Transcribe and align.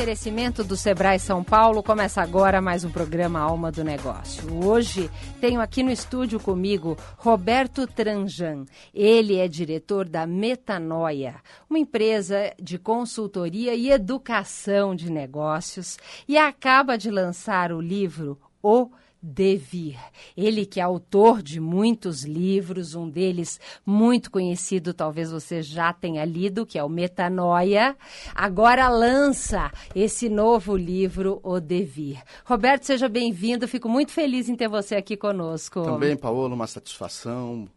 Oferecimento 0.00 0.64
do 0.64 0.78
Sebrae 0.78 1.18
São 1.18 1.44
Paulo, 1.44 1.82
começa 1.82 2.22
agora 2.22 2.58
mais 2.58 2.84
um 2.84 2.90
programa 2.90 3.38
Alma 3.38 3.70
do 3.70 3.84
Negócio. 3.84 4.64
Hoje 4.64 5.10
tenho 5.42 5.60
aqui 5.60 5.82
no 5.82 5.90
estúdio 5.90 6.40
comigo 6.40 6.96
Roberto 7.18 7.86
Tranjan. 7.86 8.64
Ele 8.94 9.36
é 9.36 9.46
diretor 9.46 10.08
da 10.08 10.26
Metanoia, 10.26 11.34
uma 11.68 11.78
empresa 11.78 12.50
de 12.58 12.78
consultoria 12.78 13.74
e 13.74 13.90
educação 13.90 14.94
de 14.94 15.12
negócios, 15.12 15.98
e 16.26 16.38
acaba 16.38 16.96
de 16.96 17.10
lançar 17.10 17.70
o 17.70 17.78
livro 17.78 18.38
O 18.62 18.88
Devir. 19.22 19.98
Ele 20.36 20.64
que 20.64 20.80
é 20.80 20.82
autor 20.82 21.42
de 21.42 21.60
muitos 21.60 22.24
livros, 22.24 22.94
um 22.94 23.08
deles 23.08 23.60
muito 23.84 24.30
conhecido, 24.30 24.94
talvez 24.94 25.30
você 25.30 25.62
já 25.62 25.92
tenha 25.92 26.24
lido, 26.24 26.64
que 26.64 26.78
é 26.78 26.84
o 26.84 26.88
Metanoia, 26.88 27.96
agora 28.34 28.88
lança 28.88 29.70
esse 29.94 30.28
novo 30.28 30.76
livro, 30.76 31.40
O 31.42 31.60
Devir. 31.60 32.22
Roberto, 32.44 32.84
seja 32.84 33.08
bem-vindo, 33.08 33.68
fico 33.68 33.88
muito 33.88 34.12
feliz 34.12 34.48
em 34.48 34.56
ter 34.56 34.68
você 34.68 34.94
aqui 34.94 35.16
conosco. 35.16 35.82
Também, 35.82 36.16
Paola, 36.16 36.54
uma 36.54 36.66
satisfação. 36.66 37.68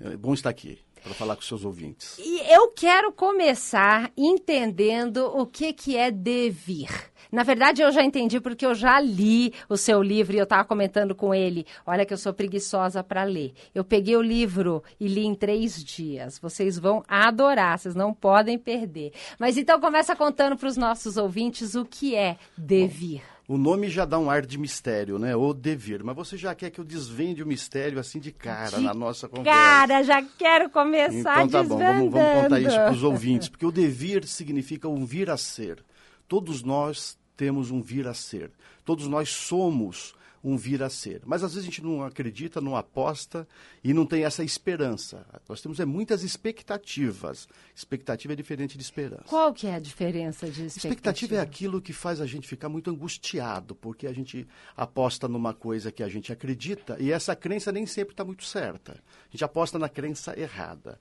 É 0.00 0.16
bom 0.16 0.34
estar 0.34 0.50
aqui 0.50 0.78
para 1.02 1.14
falar 1.14 1.36
com 1.36 1.42
seus 1.42 1.64
ouvintes. 1.64 2.18
E 2.18 2.40
eu 2.52 2.68
quero 2.72 3.12
começar 3.12 4.10
entendendo 4.16 5.24
o 5.26 5.46
que, 5.46 5.72
que 5.72 5.96
é 5.96 6.10
devir. 6.10 6.88
Na 7.30 7.42
verdade, 7.42 7.82
eu 7.82 7.92
já 7.92 8.02
entendi 8.02 8.40
porque 8.40 8.64
eu 8.64 8.74
já 8.74 8.98
li 9.00 9.52
o 9.68 9.76
seu 9.76 10.02
livro 10.02 10.34
e 10.34 10.38
eu 10.38 10.44
estava 10.44 10.64
comentando 10.64 11.14
com 11.14 11.34
ele. 11.34 11.66
Olha 11.86 12.06
que 12.06 12.12
eu 12.12 12.18
sou 12.18 12.32
preguiçosa 12.32 13.02
para 13.04 13.24
ler. 13.24 13.52
Eu 13.74 13.84
peguei 13.84 14.16
o 14.16 14.22
livro 14.22 14.82
e 14.98 15.06
li 15.06 15.24
em 15.24 15.34
três 15.34 15.82
dias. 15.82 16.38
Vocês 16.38 16.78
vão 16.78 17.02
adorar, 17.06 17.78
vocês 17.78 17.94
não 17.94 18.14
podem 18.14 18.58
perder. 18.58 19.12
Mas 19.38 19.56
então 19.56 19.80
começa 19.80 20.16
contando 20.16 20.56
para 20.56 20.68
os 20.68 20.76
nossos 20.76 21.16
ouvintes 21.16 21.74
o 21.74 21.84
que 21.84 22.14
é 22.14 22.36
devir. 22.56 23.22
O 23.46 23.56
nome 23.56 23.88
já 23.88 24.04
dá 24.04 24.18
um 24.18 24.30
ar 24.30 24.44
de 24.44 24.58
mistério, 24.58 25.18
né? 25.18 25.34
O 25.34 25.54
devir. 25.54 26.04
Mas 26.04 26.14
você 26.14 26.36
já 26.36 26.54
quer 26.54 26.68
que 26.68 26.78
eu 26.78 26.84
desvende 26.84 27.42
o 27.42 27.46
mistério 27.46 27.98
assim 27.98 28.18
de 28.20 28.30
cara 28.30 28.76
de 28.76 28.84
na 28.84 28.92
nossa 28.92 29.26
conversa? 29.26 29.58
Cara, 29.58 30.02
já 30.02 30.22
quero 30.22 30.68
começar 30.68 31.46
Então 31.46 31.48
tá 31.48 31.62
bom, 31.62 31.78
vamos, 31.78 32.12
vamos 32.12 32.42
contar 32.42 32.60
isso 32.60 32.68
desvendando. 32.68 32.84
para 32.84 32.92
os 32.92 33.02
ouvintes. 33.02 33.48
Porque 33.48 33.64
o 33.64 33.72
devir 33.72 34.26
significa 34.26 34.86
um 34.86 35.06
vir 35.06 35.30
a 35.30 35.38
ser. 35.38 35.82
Todos 36.28 36.62
nós 36.62 37.18
temos 37.36 37.70
um 37.70 37.80
vir 37.80 38.06
a 38.06 38.14
ser. 38.14 38.52
Todos 38.84 39.08
nós 39.08 39.30
somos 39.30 40.14
um 40.42 40.56
vir 40.56 40.82
a 40.82 40.90
ser. 40.90 41.22
Mas 41.24 41.42
às 41.42 41.54
vezes 41.54 41.68
a 41.68 41.70
gente 41.70 41.82
não 41.82 42.02
acredita, 42.02 42.60
não 42.60 42.76
aposta 42.76 43.46
e 43.82 43.92
não 43.92 44.06
tem 44.06 44.24
essa 44.24 44.44
esperança. 44.44 45.26
Nós 45.48 45.60
temos 45.60 45.80
é, 45.80 45.84
muitas 45.84 46.22
expectativas. 46.22 47.48
Expectativa 47.74 48.32
é 48.32 48.36
diferente 48.36 48.76
de 48.76 48.82
esperança. 48.82 49.24
Qual 49.26 49.52
que 49.52 49.66
é 49.66 49.74
a 49.74 49.78
diferença 49.78 50.46
de 50.46 50.66
expectativa? 50.66 50.88
Expectativa 50.88 51.34
é 51.36 51.40
aquilo 51.40 51.82
que 51.82 51.92
faz 51.92 52.20
a 52.20 52.26
gente 52.26 52.46
ficar 52.46 52.68
muito 52.68 52.90
angustiado, 52.90 53.74
porque 53.74 54.06
a 54.06 54.12
gente 54.12 54.46
aposta 54.76 55.26
numa 55.28 55.54
coisa 55.54 55.90
que 55.90 56.02
a 56.02 56.08
gente 56.08 56.32
acredita 56.32 56.96
e 57.00 57.10
essa 57.10 57.34
crença 57.34 57.72
nem 57.72 57.86
sempre 57.86 58.12
está 58.12 58.24
muito 58.24 58.44
certa. 58.44 58.92
A 58.92 59.30
gente 59.30 59.44
aposta 59.44 59.78
na 59.78 59.88
crença 59.88 60.38
errada. 60.38 61.00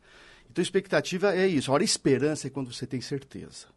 Então, 0.50 0.62
expectativa 0.62 1.36
é 1.36 1.46
isso. 1.46 1.70
Agora, 1.70 1.84
esperança 1.84 2.48
é 2.48 2.50
quando 2.50 2.74
você 2.74 2.88
tem 2.88 3.02
certeza. 3.02 3.77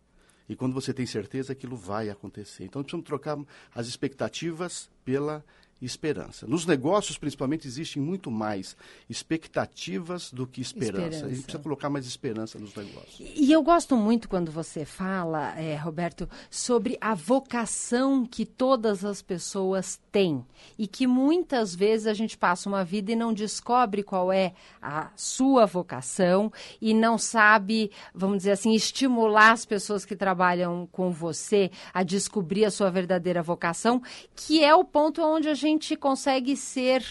E 0.51 0.57
quando 0.57 0.75
você 0.75 0.93
tem 0.93 1.07
certeza, 1.07 1.53
aquilo 1.53 1.77
vai 1.77 2.11
acontecer. 2.11 2.65
Então, 2.65 2.83
precisamos 2.83 3.07
trocar 3.07 3.39
as 3.73 3.87
expectativas 3.87 4.91
pela 5.05 5.45
esperança. 5.81 6.47
Nos 6.47 6.67
negócios, 6.67 7.17
principalmente, 7.17 7.67
existem 7.67 8.03
muito 8.03 8.31
mais 8.31 8.77
expectativas 9.09 10.31
do 10.33 10.47
que 10.47 10.61
esperança. 10.61 11.01
Esperança. 11.01 11.27
A 11.27 11.29
gente 11.29 11.43
precisa 11.43 11.63
colocar 11.63 11.89
mais 11.89 12.07
esperança 12.07 12.59
nos 12.59 12.75
negócios. 12.75 13.33
E 13.35 13.51
eu 13.51 13.63
gosto 13.63 13.97
muito 13.97 14.29
quando 14.29 14.53
você 14.53 14.85
fala, 14.85 15.59
eh, 15.59 15.77
Roberto, 15.77 16.29
sobre 16.51 16.99
a 17.01 17.15
vocação 17.15 18.27
que 18.27 18.45
todas 18.45 19.05
as 19.05 19.23
pessoas 19.23 19.99
têm 20.13 20.45
e 20.79 20.87
que 20.87 21.07
muitas 21.07 21.75
vezes 21.75 22.07
a 22.07 22.15
gente 22.15 22.37
passa 22.37 22.69
uma 22.69 22.85
vida 22.85 23.13
e 23.13 23.17
não 23.17 23.33
descobre 23.33 24.03
qual 24.03 24.33
é 24.33 24.53
a 24.83 25.11
sua 25.17 25.67
vocação 25.67 26.53
e 26.81 26.93
não 26.93 27.17
sabe, 27.17 27.91
vamos 28.15 28.39
dizer 28.39 28.53
assim, 28.53 28.75
estimular 28.75 29.53
as 29.53 29.65
pessoas 29.65 30.05
que 30.05 30.17
trabalham 30.17 30.89
com 30.91 31.11
você 31.11 31.71
a 31.95 32.03
descobrir 32.03 32.65
a 32.65 32.71
sua 32.71 32.91
verdadeira 32.91 33.43
vocação, 33.43 34.03
que 34.35 34.63
é 34.63 34.75
o 34.75 34.85
ponto 34.85 35.23
onde 35.23 35.49
a 35.49 35.55
gente 35.55 35.70
consegue 35.97 36.57
ser 36.57 37.05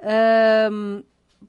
ahn, 0.00 1.02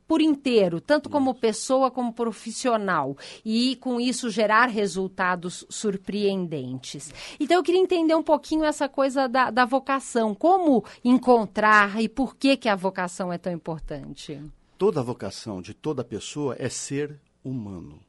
por 0.07 0.21
inteiro, 0.21 0.79
tanto 0.79 1.09
como 1.09 1.33
pessoa 1.33 1.91
como 1.91 2.13
profissional, 2.13 3.17
e 3.43 3.75
com 3.77 3.99
isso 3.99 4.29
gerar 4.29 4.67
resultados 4.67 5.65
surpreendentes. 5.69 7.13
Então 7.39 7.57
eu 7.57 7.63
queria 7.63 7.81
entender 7.81 8.15
um 8.15 8.23
pouquinho 8.23 8.63
essa 8.63 8.87
coisa 8.87 9.27
da, 9.27 9.51
da 9.51 9.65
vocação, 9.65 10.33
como 10.33 10.83
encontrar 11.03 12.01
e 12.01 12.07
por 12.07 12.35
que, 12.35 12.55
que 12.55 12.69
a 12.69 12.75
vocação 12.75 13.31
é 13.31 13.37
tão 13.37 13.51
importante. 13.51 14.41
toda 14.77 14.99
a 14.99 15.03
vocação 15.03 15.61
de 15.61 15.73
toda 15.73 16.03
pessoa 16.03 16.55
é 16.57 16.69
ser 16.69 17.19
humano. 17.43 17.99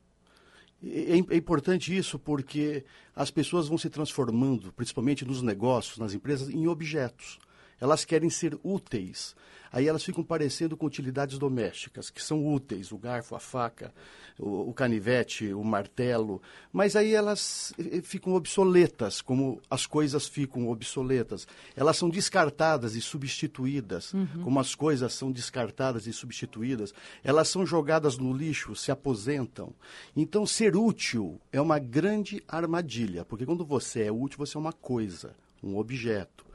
É, 0.83 1.15
é 1.15 1.37
importante 1.37 1.97
isso 1.97 2.19
porque 2.19 2.85
as 3.15 3.31
pessoas 3.31 3.67
vão 3.69 3.79
se 3.79 3.91
transformando, 3.91 4.73
principalmente 4.73 5.25
nos 5.25 5.43
negócios, 5.43 5.99
nas 5.99 6.15
empresas, 6.15 6.49
em 6.49 6.69
objetos. 6.69 7.39
Elas 7.81 8.05
querem 8.05 8.31
ser 8.31 8.59
úteis. 8.63 9.35
Aí 9.71 9.87
elas 9.87 10.03
ficam 10.03 10.25
parecendo 10.25 10.77
com 10.77 10.87
utilidades 10.87 11.39
domésticas, 11.39 12.11
que 12.11 12.23
são 12.23 12.47
úteis, 12.47 12.91
o 12.91 12.99
garfo, 12.99 13.35
a 13.35 13.41
faca, 13.41 13.93
o, 14.39 14.71
o 14.71 14.75
canivete, 14.75 15.53
o 15.53 15.63
martelo. 15.63 16.41
Mas 16.73 16.97
aí 16.97 17.15
elas 17.15 17.73
eh, 17.79 18.01
ficam 18.03 18.35
obsoletas, 18.35 19.21
como 19.21 19.61
as 19.71 19.87
coisas 19.87 20.27
ficam 20.27 20.69
obsoletas. 20.69 21.47
Elas 21.77 21.97
são 21.97 22.09
descartadas 22.09 22.95
e 22.95 23.01
substituídas, 23.01 24.13
como 24.43 24.59
as 24.59 24.75
coisas 24.75 25.13
são 25.13 25.31
descartadas 25.31 26.07
e 26.07 26.13
substituídas. 26.13 26.95
Elas 27.23 27.49
são 27.49 27.67
jogadas 27.67 28.17
no 28.17 28.33
lixo, 28.33 28.75
se 28.75 28.91
aposentam. 28.91 29.75
Então, 30.17 30.47
ser 30.47 30.77
útil 30.77 31.39
é 31.53 31.61
uma 31.61 31.79
grande 31.79 32.43
armadilha, 32.49 33.25
porque 33.25 33.45
quando 33.45 33.65
você 33.67 34.05
é 34.05 34.13
útil, 34.13 34.39
você 34.39 34.57
é 34.57 34.61
uma 34.61 34.73
coisa, 34.73 35.35
um 35.63 35.77
objeto. 35.77 36.48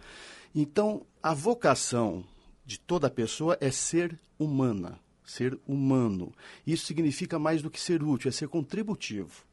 Então, 0.56 1.06
a 1.22 1.34
vocação 1.34 2.24
de 2.66 2.80
toda 2.80 3.09
pessoa 3.09 3.58
é 3.59 3.72
ser 3.72 4.18
humana, 4.38 5.00
ser 5.25 5.58
humano. 5.68 6.31
Isso 6.66 6.86
significa 6.86 7.40
mais 7.40 7.62
do 7.62 7.69
que 7.69 7.80
ser 7.80 8.03
útil, 8.03 8.30
é 8.30 8.31
ser 8.31 8.47
contributivo. 8.47 9.44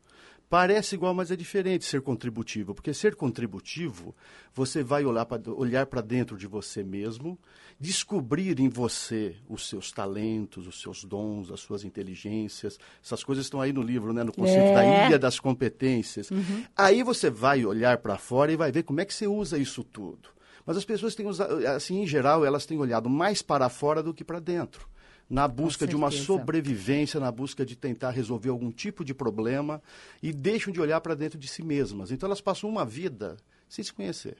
Parece 0.49 0.97
igual, 0.97 1.15
mas 1.15 1.31
é 1.31 1.37
diferente 1.37 1.85
ser 1.85 2.03
contributivo, 2.03 2.75
porque 2.75 2.93
ser 2.93 3.15
contributivo, 3.15 4.13
você 4.53 4.83
vai 4.83 5.05
olhar 5.05 5.87
para 5.87 6.01
dentro 6.01 6.37
de 6.37 6.49
você 6.49 6.83
mesmo, 6.83 7.39
descobrir 7.79 8.59
em 8.59 8.69
você 8.69 9.37
os 9.49 9.69
seus 9.69 9.93
talentos, 9.93 10.67
os 10.67 10.81
seus 10.83 11.05
dons, 11.05 11.53
as 11.53 11.61
suas 11.61 11.85
inteligências. 11.85 12.81
Essas 13.03 13.23
coisas 13.23 13.47
estão 13.47 13.61
aí 13.61 13.73
no 13.73 13.81
livro, 13.81 14.13
né? 14.13 14.25
no 14.25 14.33
conceito 14.33 14.67
É. 14.71 14.75
da 14.75 15.07
ilha 15.07 15.19
das 15.21 15.39
competências. 15.39 16.31
Aí 16.77 17.05
você 17.05 17.31
vai 17.31 17.65
olhar 17.65 17.99
para 17.99 18.19
fora 18.19 18.51
e 18.51 18.57
vai 18.57 18.73
ver 18.73 18.83
como 18.83 19.01
é 19.01 19.05
que 19.05 19.15
você 19.15 19.29
usa 19.29 19.57
isso 19.57 19.85
tudo. 19.85 20.31
Mas 20.71 20.77
as 20.77 20.85
pessoas 20.85 21.17
têm 21.17 21.27
assim, 21.67 22.01
em 22.03 22.07
geral, 22.07 22.45
elas 22.45 22.65
têm 22.65 22.79
olhado 22.79 23.11
mais 23.11 23.43
para 23.43 23.69
fora 23.69 24.05
do 24.05 24.15
que 24.15 24.23
para 24.23 24.39
dentro. 24.39 24.89
Na 25.29 25.49
busca 25.49 25.85
de 25.85 25.97
uma 25.97 26.13
sobrevivência, 26.13 27.19
na 27.19 27.33
busca 27.33 27.67
de 27.67 27.75
tentar 27.75 28.11
resolver 28.11 28.51
algum 28.51 28.71
tipo 28.71 29.05
de 29.05 29.13
problema 29.13 29.83
e 30.23 30.33
deixam 30.33 30.73
de 30.73 30.81
olhar 30.81 31.01
para 31.01 31.17
dentro 31.17 31.41
de 31.41 31.49
si 31.49 31.65
mesmas. 31.65 32.13
Então 32.13 32.29
elas 32.29 32.41
passam 32.41 32.71
uma 32.71 32.85
vida 32.85 33.37
sem 33.69 33.85
se 33.85 33.93
conhecer. 33.93 34.37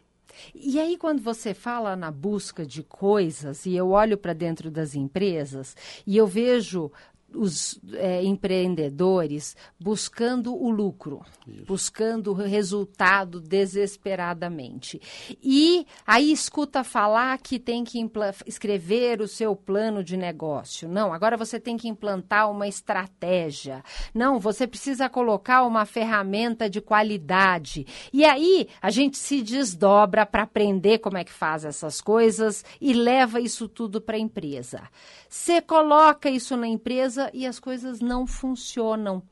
E 0.55 0.79
aí, 0.79 0.97
quando 0.97 1.21
você 1.21 1.53
fala 1.53 1.97
na 1.97 2.13
busca 2.13 2.65
de 2.65 2.85
coisas, 2.85 3.67
e 3.67 3.75
eu 3.75 3.91
olho 3.91 4.17
para 4.17 4.33
dentro 4.33 4.71
das 4.71 4.95
empresas, 4.95 5.77
e 6.07 6.17
eu 6.17 6.29
vejo 6.29 6.93
os 7.35 7.81
é, 7.95 8.23
empreendedores 8.25 9.57
buscando 9.79 10.55
o 10.55 10.71
lucro, 10.71 11.23
Isso. 11.47 11.65
buscando 11.65 12.31
o 12.33 12.35
resultado 12.35 13.41
desesperadamente. 13.41 15.01
E 15.43 15.87
aí 16.07 16.33
escuta 16.33 16.83
falar 16.83 17.39
que 17.39 17.59
tem 17.59 17.85
que 17.85 17.99
escrever 18.47 19.21
o 19.21 19.29
seu 19.29 19.55
plano 19.55 20.03
de 20.03 20.17
negócio. 20.17 20.89
Não, 20.89 21.13
agora 21.13 21.37
você 21.37 21.61
tem 21.61 21.77
que 21.77 21.89
implantar 21.89 22.51
uma 22.51 22.67
estratégia. 22.67 23.83
Não, 24.15 24.39
você 24.39 24.67
precisa 24.67 25.09
colocar 25.09 25.63
uma 25.65 25.85
ferramenta 25.85 26.69
de 26.69 26.81
qualidade. 26.81 27.87
E 28.13 28.25
aí 28.25 28.69
a 28.81 28.91
gente 28.91 29.19
se 29.19 29.43
desdobra 29.43 30.27
para 30.27 30.43
aprender 30.43 30.99
como 30.99 31.19
é 31.19 31.25
que 31.25 31.33
faz 31.33 31.65
essas 31.65 32.01
coisas 32.01 32.65
e 32.81 32.93
leva 32.93 33.41
isso 33.41 33.69
tudo 33.69 34.01
para 34.01 34.17
a 34.17 34.21
empresa. 34.21 34.83
Você 35.29 35.61
coloca 35.61 36.29
isso 36.29 36.57
na 36.57 36.67
empresa 36.67 37.20
e 37.35 37.45
as 37.45 37.59
coisas 37.59 38.01
não 38.01 38.27
funcionam. 38.27 39.23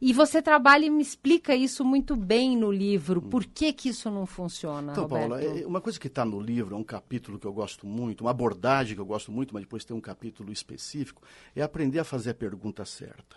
E 0.00 0.12
você 0.12 0.40
trabalha 0.40 0.86
e 0.86 0.90
me 0.90 1.02
explica 1.02 1.54
isso 1.54 1.84
muito 1.84 2.16
bem 2.16 2.56
no 2.56 2.70
livro. 2.70 3.20
Por 3.20 3.44
que, 3.44 3.72
que 3.72 3.90
isso 3.90 4.10
não 4.10 4.24
funciona, 4.24 4.92
então, 4.92 5.04
Roberto? 5.04 5.28
Paula, 5.30 5.42
é, 5.42 5.66
uma 5.66 5.80
coisa 5.80 5.98
que 5.98 6.06
está 6.06 6.24
no 6.24 6.40
livro, 6.40 6.74
é 6.74 6.78
um 6.78 6.84
capítulo 6.84 7.38
que 7.38 7.46
eu 7.46 7.52
gosto 7.52 7.86
muito, 7.86 8.22
uma 8.22 8.30
abordagem 8.30 8.94
que 8.94 9.00
eu 9.00 9.06
gosto 9.06 9.30
muito, 9.30 9.52
mas 9.52 9.62
depois 9.62 9.84
tem 9.84 9.96
um 9.96 10.00
capítulo 10.00 10.52
específico, 10.52 11.22
é 11.54 11.62
aprender 11.62 11.98
a 11.98 12.04
fazer 12.04 12.30
a 12.30 12.34
pergunta 12.34 12.84
certa. 12.84 13.36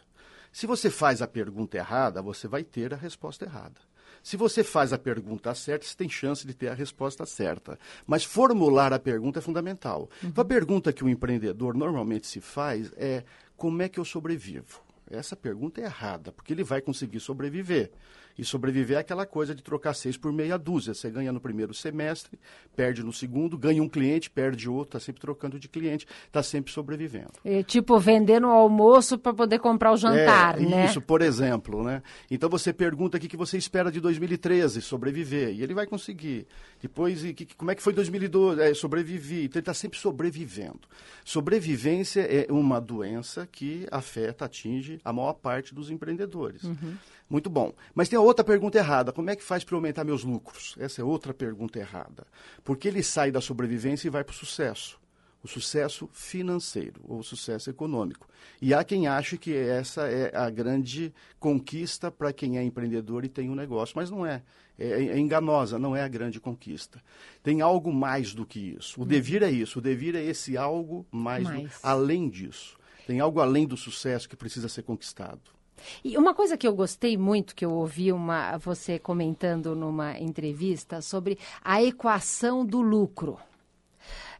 Se 0.51 0.65
você 0.65 0.89
faz 0.89 1.21
a 1.21 1.27
pergunta 1.27 1.77
errada, 1.77 2.21
você 2.21 2.48
vai 2.48 2.63
ter 2.63 2.94
a 2.94 2.98
resposta 2.98 3.45
errada. 3.45 3.80
Se 4.24 4.36
você 4.36 4.63
faz 4.63 4.92
a 4.92 4.98
pergunta 4.98 5.54
certa, 5.54 5.86
você 5.86 5.95
tem 5.95 6.09
chance 6.09 6.45
de 6.45 6.54
ter 6.54 6.68
a 6.68 6.74
resposta 6.74 7.25
certa. 7.25 7.80
Mas 8.06 8.24
formular 8.24 8.92
a 8.92 9.00
pergunta 9.00 9.39
é 9.39 9.42
fundamental. 9.42 10.09
Uhum. 10.21 10.30
Então, 10.30 10.42
a 10.42 10.45
pergunta 10.45 10.92
que 10.92 11.04
o 11.04 11.09
empreendedor 11.09 11.75
normalmente 11.75 12.27
se 12.27 12.42
faz 12.42 12.92
é: 12.98 13.24
como 13.57 13.81
é 13.81 13.89
que 13.89 14.00
eu 14.00 14.06
sobrevivo? 14.06 14.81
Essa 15.09 15.36
pergunta 15.36 15.81
é 15.81 15.86
errada, 15.86 16.31
porque 16.31 16.54
ele 16.54 16.63
vai 16.63 16.80
conseguir 16.80 17.19
sobreviver. 17.19 17.92
E 18.38 18.45
sobreviver 18.45 18.98
é 18.98 19.00
aquela 19.00 19.25
coisa 19.25 19.56
de 19.56 19.63
trocar 19.63 19.94
seis 19.94 20.16
por 20.16 20.31
meia 20.31 20.57
dúzia. 20.57 20.94
Você 20.94 21.10
ganha 21.10 21.31
no 21.31 21.39
primeiro 21.39 21.74
semestre, 21.74 22.38
perde 22.75 23.04
no 23.04 23.12
segundo, 23.12 23.57
ganha 23.57 23.81
um 23.81 23.89
cliente, 23.89 24.30
perde 24.30 24.69
outro, 24.69 24.98
está 24.98 25.00
sempre 25.00 25.22
trocando 25.22 25.60
de 25.60 25.68
cliente, 25.68 26.07
está 26.25 26.44
sempre 26.44 26.72
sobrevivendo. 26.72 27.31
E, 27.44 27.63
tipo, 27.63 27.98
vendendo 28.00 28.48
o 28.48 28.51
almoço 28.51 29.18
para 29.18 29.34
poder 29.34 29.60
comprar 29.60 29.92
o 29.92 29.98
jantar, 29.98 30.62
é, 30.62 30.66
né? 30.66 30.86
Isso, 30.86 31.01
por 31.01 31.22
exemplo, 31.22 31.84
né? 31.84 32.04
Então 32.30 32.50
você 32.50 32.72
pergunta 32.72 33.18
o 33.18 33.19
que, 33.19 33.28
que 33.28 33.38
você 33.38 33.57
espera 33.57 33.92
de 33.92 34.00
2013, 34.00 34.81
sobreviver, 34.81 35.50
e 35.50 35.63
ele 35.63 35.74
vai 35.74 35.88
conseguir. 35.88 36.45
Depois, 36.80 37.24
e, 37.25 37.33
que, 37.33 37.56
como 37.56 37.72
é 37.72 37.75
que 37.75 37.81
foi 37.81 37.94
2012? 37.94 38.62
É, 38.62 38.74
sobrevivi. 38.74 39.45
Então 39.45 39.60
ele 39.60 39.62
está 39.62 39.74
sempre 39.74 39.98
sobrevivendo. 39.98 40.81
Sobrevivência 41.25 42.22
é 42.22 42.48
uma 42.51 42.80
doença 42.80 43.48
que 43.51 43.88
afeta, 43.92 44.45
atinge 44.45 45.00
a 45.04 45.12
maior 45.12 45.33
parte 45.33 45.74
dos 45.74 45.90
empreendedores. 45.90 46.63
Uhum. 46.63 46.95
Muito 47.30 47.50
bom. 47.50 47.74
Mas 47.94 48.07
tem 48.07 48.18
a 48.18 48.22
outra 48.28 48.44
pergunta 48.44 48.78
errada. 48.78 49.12
Como 49.12 49.30
é 49.30 49.36
que 49.36 49.44
faz 49.44 49.64
para 49.64 49.76
aumentar 49.76 50.04
meus 50.04 50.24
lucros? 50.24 50.76
Essa 50.80 51.02
é 51.02 51.04
outra 51.04 51.34
pergunta 51.34 51.80
errada. 51.80 52.28
Porque 52.64 52.88
ele 52.88 53.02
sai 53.02 53.32
da 53.32 53.42
sobrevivência 53.42 54.08
e 54.08 54.12
vai 54.12 54.24
para 54.24 54.34
o 54.34 54.36
sucesso. 54.36 55.00
O 55.44 55.48
sucesso 55.48 56.10
financeiro 56.12 57.00
ou 57.08 57.20
o 57.20 57.24
sucesso 57.24 57.70
econômico. 57.70 58.28
E 58.62 58.74
há 58.74 58.84
quem 58.84 59.08
ache 59.08 59.38
que 59.38 59.56
essa 59.56 60.08
é 60.08 60.36
a 60.36 60.50
grande 60.50 61.14
conquista 61.40 62.12
para 62.12 62.34
quem 62.34 62.58
é 62.58 62.64
empreendedor 62.64 63.24
e 63.24 63.30
tem 63.30 63.50
um 63.50 63.56
negócio. 63.56 63.94
Mas 63.96 64.10
não 64.10 64.26
é. 64.26 64.44
É, 64.80 65.06
é, 65.06 65.18
enganosa, 65.18 65.80
não 65.80 65.96
é 65.96 66.04
a 66.04 66.08
grande 66.08 66.40
conquista. 66.40 67.02
Tem 67.42 67.62
algo 67.62 67.92
mais 67.92 68.34
do 68.34 68.46
que 68.46 68.60
isso. 68.60 69.00
O 69.00 69.04
hum. 69.04 69.08
devir 69.08 69.42
é 69.42 69.50
isso. 69.50 69.80
O 69.80 69.82
devir 69.82 70.16
é 70.16 70.24
esse 70.24 70.56
algo 70.58 71.06
mais, 71.12 71.44
mais. 71.44 71.64
Do, 71.64 71.72
além 71.82 72.30
disso. 72.30 72.78
Tem 73.08 73.20
algo 73.20 73.40
além 73.40 73.66
do 73.66 73.78
sucesso 73.78 74.28
que 74.28 74.36
precisa 74.36 74.68
ser 74.68 74.84
conquistado. 74.84 75.56
E 76.04 76.18
uma 76.18 76.34
coisa 76.34 76.58
que 76.58 76.68
eu 76.68 76.76
gostei 76.76 77.18
muito, 77.18 77.56
que 77.56 77.66
eu 77.66 77.72
ouvi 77.72 78.12
uma, 78.12 78.58
você 78.58 79.00
comentando 79.00 79.76
numa 79.76 80.18
entrevista, 80.20 81.02
sobre 81.02 81.38
a 81.64 81.82
equação 81.84 82.66
do 82.66 82.82
lucro. 82.82 83.38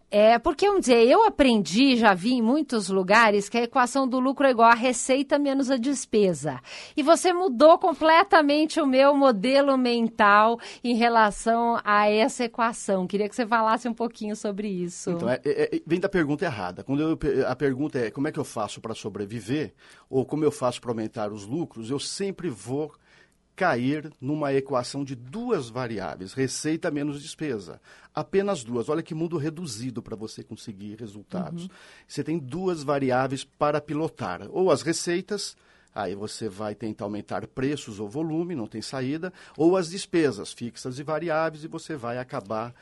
É, 0.10 0.40
porque, 0.40 0.66
vamos 0.66 0.82
dizer, 0.82 1.06
eu 1.06 1.26
aprendi, 1.26 1.98
já 1.98 2.14
vi 2.14 2.34
em 2.34 2.42
muitos 2.42 2.88
lugares, 2.88 3.50
que 3.50 3.58
a 3.58 3.64
equação 3.64 4.08
do 4.08 4.20
lucro 4.20 4.48
é 4.48 4.52
igual 4.52 4.70
a 4.70 4.76
receita 4.76 5.38
menos 5.38 5.70
a 5.70 5.76
despesa. 5.76 6.62
E 6.96 7.04
você 7.04 7.34
mudou 7.34 7.78
completamente 7.78 8.80
o 8.80 8.88
meu 8.88 9.14
modelo 9.16 9.78
mental 9.78 10.60
em 10.82 10.96
relação 10.96 11.78
a 11.84 12.10
essa 12.10 12.46
equação. 12.46 13.06
Queria 13.06 13.28
que 13.28 13.36
você 13.36 13.46
falasse 13.46 13.90
um 13.90 13.94
pouquinho 13.94 14.36
sobre 14.36 14.70
isso. 14.70 15.12
Então, 15.12 15.30
é, 15.30 15.42
é, 15.44 15.76
é 15.76 15.82
vem 15.86 16.00
da 16.00 16.08
pergunta 16.08 16.46
errada. 16.46 16.84
Quando 16.84 17.02
eu, 17.02 17.46
a 17.46 17.56
pergunta 17.56 18.00
é 18.00 18.10
como 18.10 18.30
é 18.30 18.32
que 18.32 18.40
eu 18.40 18.46
faço 18.46 18.80
para 18.80 18.96
sobreviver, 18.96 19.74
ou 20.10 20.26
como 20.26 20.44
eu 20.46 20.52
faço 20.52 20.80
para 20.80 20.92
aumentar 20.92 21.34
os 21.34 21.46
lucros, 21.46 21.90
eu 21.90 22.00
sempre 22.00 22.50
vou 22.50 22.94
cair 23.58 24.14
numa 24.22 24.54
equação 24.54 25.04
de 25.04 25.16
duas 25.16 25.68
variáveis, 25.68 26.34
receita 26.34 26.92
menos 26.92 27.20
despesa. 27.20 27.82
Apenas 28.18 28.64
duas. 28.64 28.90
Olha 28.90 29.04
que 29.04 29.14
mundo 29.14 29.38
reduzido 29.38 30.02
para 30.02 30.16
você 30.16 30.44
conseguir 30.44 30.96
resultados. 30.96 31.66
Uhum. 31.66 31.70
Você 32.08 32.24
tem 32.24 32.40
duas 32.40 32.82
variáveis 32.82 33.44
para 33.44 33.80
pilotar. 33.80 34.48
Ou 34.50 34.72
as 34.72 34.82
receitas, 34.82 35.56
aí 35.94 36.16
você 36.16 36.50
vai 36.50 36.74
tentar 36.74 37.06
aumentar 37.06 37.46
preços 37.46 38.00
ou 38.00 38.10
volume, 38.10 38.56
não 38.56 38.66
tem 38.66 38.82
saída, 38.82 39.32
ou 39.56 39.78
as 39.78 39.92
despesas 39.92 40.52
fixas 40.52 40.98
e 40.98 41.04
variáveis, 41.04 41.64
e 41.64 41.68
você 41.68 41.96
vai 41.96 42.18
acabar 42.18 42.74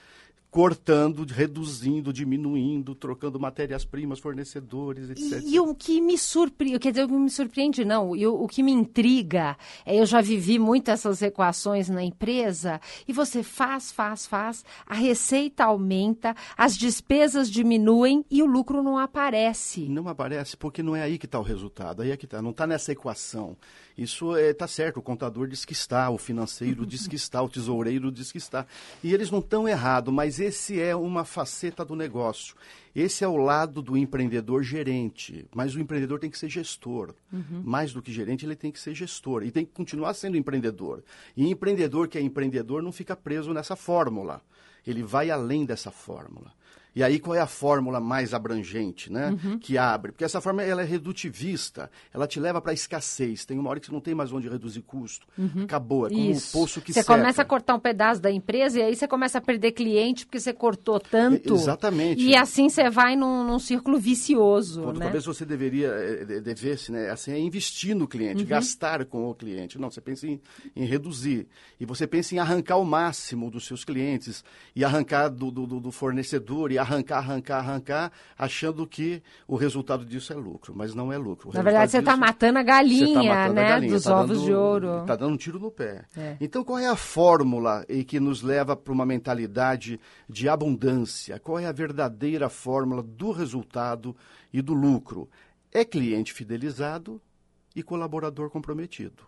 cortando, 0.56 1.26
reduzindo, 1.26 2.14
diminuindo, 2.14 2.96
trocando 2.96 3.38
matérias-primas, 3.38 4.20
fornecedores, 4.20 5.10
etc. 5.10 5.44
E, 5.44 5.56
e, 5.56 5.60
o 5.60 5.76
que 5.76 6.00
me 6.00 6.18
surpreende, 6.18 6.80
quer 6.80 6.92
dizer, 6.92 7.04
o 7.04 7.10
que 7.10 7.14
me 7.14 7.30
surpreende 7.30 7.84
não, 7.84 8.16
e 8.16 8.26
o, 8.26 8.48
que 8.48 8.64
me 8.64 8.72
intriga, 8.72 9.58
é 9.86 10.00
eu 10.00 10.06
já 10.06 10.22
vivi 10.22 10.58
muito 10.58 10.90
essas 10.90 11.22
equações 11.22 11.90
na 11.90 12.02
empresa, 12.02 12.80
e 13.06 13.12
você 13.12 13.44
faz, 13.44 13.92
faz, 13.92 14.26
faz, 14.26 14.64
a 14.86 14.94
receita 14.94 15.66
aumenta, 15.66 16.34
as 16.56 16.78
despesas 16.78 17.52
diminuem 17.52 18.24
e 18.32 18.42
o 18.42 18.46
lucro 18.46 18.82
não 18.82 18.98
aparece. 18.98 19.90
Não 19.90 20.08
aparece 20.08 20.56
porque 20.56 20.82
não 20.82 20.96
é 20.96 21.02
aí 21.02 21.18
que 21.18 21.26
está 21.26 21.38
o 21.38 21.44
resultado, 21.44 22.02
aí 22.02 22.12
é 22.12 22.16
que 22.16 22.24
está, 22.24 22.42
não 22.42 22.52
está 22.52 22.66
nessa 22.66 22.94
equação. 22.94 23.58
Isso 23.98 24.36
está 24.36 24.48
é, 24.48 24.54
tá 24.54 24.68
certo, 24.68 24.98
o 24.98 25.02
contador 25.02 25.48
diz 25.48 25.64
que 25.64 25.72
está, 25.72 26.10
o 26.10 26.18
financeiro 26.18 26.86
diz 26.86 27.08
que 27.08 27.16
está, 27.16 27.42
o 27.42 27.48
tesoureiro 27.48 28.12
diz 28.12 28.32
que 28.32 28.38
está. 28.38 28.66
E 29.02 29.14
eles 29.14 29.32
não 29.32 29.40
estão 29.40 29.68
errados, 29.68 30.14
mas 30.14 30.40
esse 30.40 30.82
é 30.82 30.94
uma 30.96 31.24
faceta 31.24 31.86
do 31.86 31.96
negócio. 31.96 32.56
Esse 32.94 33.24
é 33.24 33.28
o 33.28 33.38
lado 33.38 33.82
do 33.82 33.98
empreendedor 33.98 34.64
gerente. 34.64 35.46
Mas 35.54 35.76
o 35.76 35.80
empreendedor 35.80 36.20
tem 36.20 36.30
que 36.30 36.38
ser 36.38 36.50
gestor. 36.50 37.14
Uhum. 37.32 37.62
Mais 37.64 37.94
do 37.94 38.02
que 38.02 38.12
gerente, 38.12 38.46
ele 38.46 38.56
tem 38.56 38.72
que 38.72 38.80
ser 38.80 38.94
gestor. 38.94 39.44
E 39.44 39.52
tem 39.52 39.66
que 39.66 39.72
continuar 39.72 40.14
sendo 40.14 40.38
empreendedor. 40.38 41.04
E 41.36 41.50
empreendedor 41.50 42.08
que 42.08 42.18
é 42.18 42.22
empreendedor 42.22 42.82
não 42.82 42.92
fica 42.92 43.16
preso 43.16 43.54
nessa 43.54 43.76
fórmula. 43.76 44.42
Ele 44.86 45.04
vai 45.04 45.30
além 45.30 45.66
dessa 45.66 45.92
fórmula. 45.92 46.54
E 46.96 47.04
aí 47.04 47.20
qual 47.20 47.36
é 47.36 47.42
a 47.42 47.48
fórmula 47.48 48.00
mais 48.00 48.34
abrangente, 48.34 49.12
né? 49.12 49.36
Uhum. 49.44 49.60
Que 49.60 49.78
abre. 49.78 50.14
Porque 50.14 50.24
essa 50.24 50.40
fórmula 50.40 50.66
ela 50.66 50.82
é 50.82 50.86
redutivista, 50.86 51.92
ela 52.14 52.26
te 52.26 52.40
leva 52.40 52.62
para 52.62 52.72
a 52.72 52.74
escassez. 52.74 53.44
Tem 53.44 53.60
uma 53.60 53.70
hora 53.70 53.82
que 53.82 53.88
você 53.88 53.92
não 53.92 54.00
tem 54.00 54.16
mais 54.16 54.32
onde 54.32 54.48
reduzir 54.48 54.82
custo. 54.82 55.28
Uhum. 55.38 55.64
Acabou, 55.64 56.08
é 56.08 56.10
como 56.10 56.32
Isso. 56.32 56.58
um 56.58 56.62
poço 56.62 56.80
que 56.80 56.94
Você 56.94 57.02
seca. 57.02 57.18
começa 57.18 57.42
a 57.42 57.46
cortar 57.46 57.76
um 57.76 57.80
pedaço 57.80 58.22
da 58.22 58.32
empresa 58.32 58.80
e 58.80 58.82
aí 58.82 58.96
você 58.96 59.08
começa 59.08 59.40
a 59.40 59.42
perder 59.42 59.74
cliente 59.74 60.26
porque 60.26 60.40
você 60.40 60.54
cortou 60.54 60.98
tanto. 60.98 61.54
É, 61.54 61.58
exatamente. 61.58 62.24
E 62.24 62.34
assim 62.34 62.70
você 62.70 62.90
vai 62.90 63.18
num, 63.18 63.44
num 63.44 63.60
círculo 63.60 64.00
vicioso. 64.00 64.82
Ponto, 64.82 65.00
né? 65.00 65.06
Talvez 65.06 65.26
você 65.26 65.46
deveria, 65.46 65.88
eh, 65.90 66.40
devesse, 66.40 66.94
né? 66.94 67.10
Assim, 67.10 67.32
é 67.32 67.40
investir 67.40 67.94
no 67.94 68.08
cliente, 68.08 68.44
uhum. 68.44 68.50
gastar 68.50 69.04
com 69.04 69.30
o 69.30 69.36
cliente. 69.36 69.78
Não, 69.78 69.92
você 69.92 70.00
pensa 70.00 70.28
em, 70.28 70.40
em, 70.74 70.86
reduzir. 70.86 71.46
E 71.78 71.86
você 71.86 72.08
pensa 72.08 72.34
em 72.36 72.40
arrancar 72.40 72.78
o 72.78 72.86
máximo 72.86 73.52
dos 73.52 73.66
seus 73.66 73.84
clientes 73.84 74.46
e 74.74 74.86
arrancar 74.86 75.28
do, 75.28 75.52
do, 75.52 75.66
do 75.66 75.92
fornecedor 75.92 76.72
e 76.72 76.85
arrancar, 76.86 77.18
arrancar, 77.18 77.58
arrancar, 77.58 78.12
achando 78.38 78.86
que 78.86 79.22
o 79.48 79.56
resultado 79.56 80.06
disso 80.06 80.32
é 80.32 80.36
lucro, 80.36 80.74
mas 80.76 80.94
não 80.94 81.12
é 81.12 81.18
lucro. 81.18 81.52
Na 81.54 81.62
verdade, 81.62 81.92
você 81.92 82.00
está 82.00 82.16
matando 82.16 82.60
a 82.60 82.64
galinha, 82.64 83.14
tá 83.14 83.24
matando 83.24 83.54
né? 83.54 83.66
A 83.66 83.70
galinha, 83.70 83.92
dos 83.92 84.04
tá 84.04 84.20
ovos 84.20 84.38
dando, 84.38 84.46
de 84.46 84.54
ouro. 84.54 85.02
Está 85.02 85.16
dando 85.16 85.34
um 85.34 85.38
tiro 85.38 85.60
no 85.60 85.72
pé. 85.72 86.06
É. 86.16 86.38
Então, 86.40 86.64
qual 86.64 86.80
é 86.80 86.88
a 86.88 86.96
fórmula 86.96 87.86
que 88.08 88.20
nos 88.20 88.42
leva 88.42 88.76
para 88.76 88.94
uma 88.94 89.06
mentalidade 89.06 90.00
de 90.30 90.48
abundância? 90.48 91.40
Qual 91.40 91.60
é 91.60 91.66
a 91.66 91.72
verdadeira 91.72 92.50
fórmula 92.50 93.02
do 93.02 93.32
resultado 93.32 94.16
e 94.54 94.62
do 94.62 94.74
lucro? 94.74 95.30
É 95.72 95.84
cliente 95.84 96.34
fidelizado 96.34 97.22
e 97.76 97.84
colaborador 97.84 98.50
comprometido. 98.50 99.24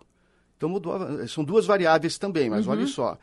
Então, 0.55 0.69
mudou, 0.69 1.27
são 1.27 1.43
duas 1.43 1.67
variáveis 1.67 2.17
também, 2.17 2.49
mas 2.49 2.65
uhum. 2.65 2.73
olha 2.73 2.87
só 2.87 3.17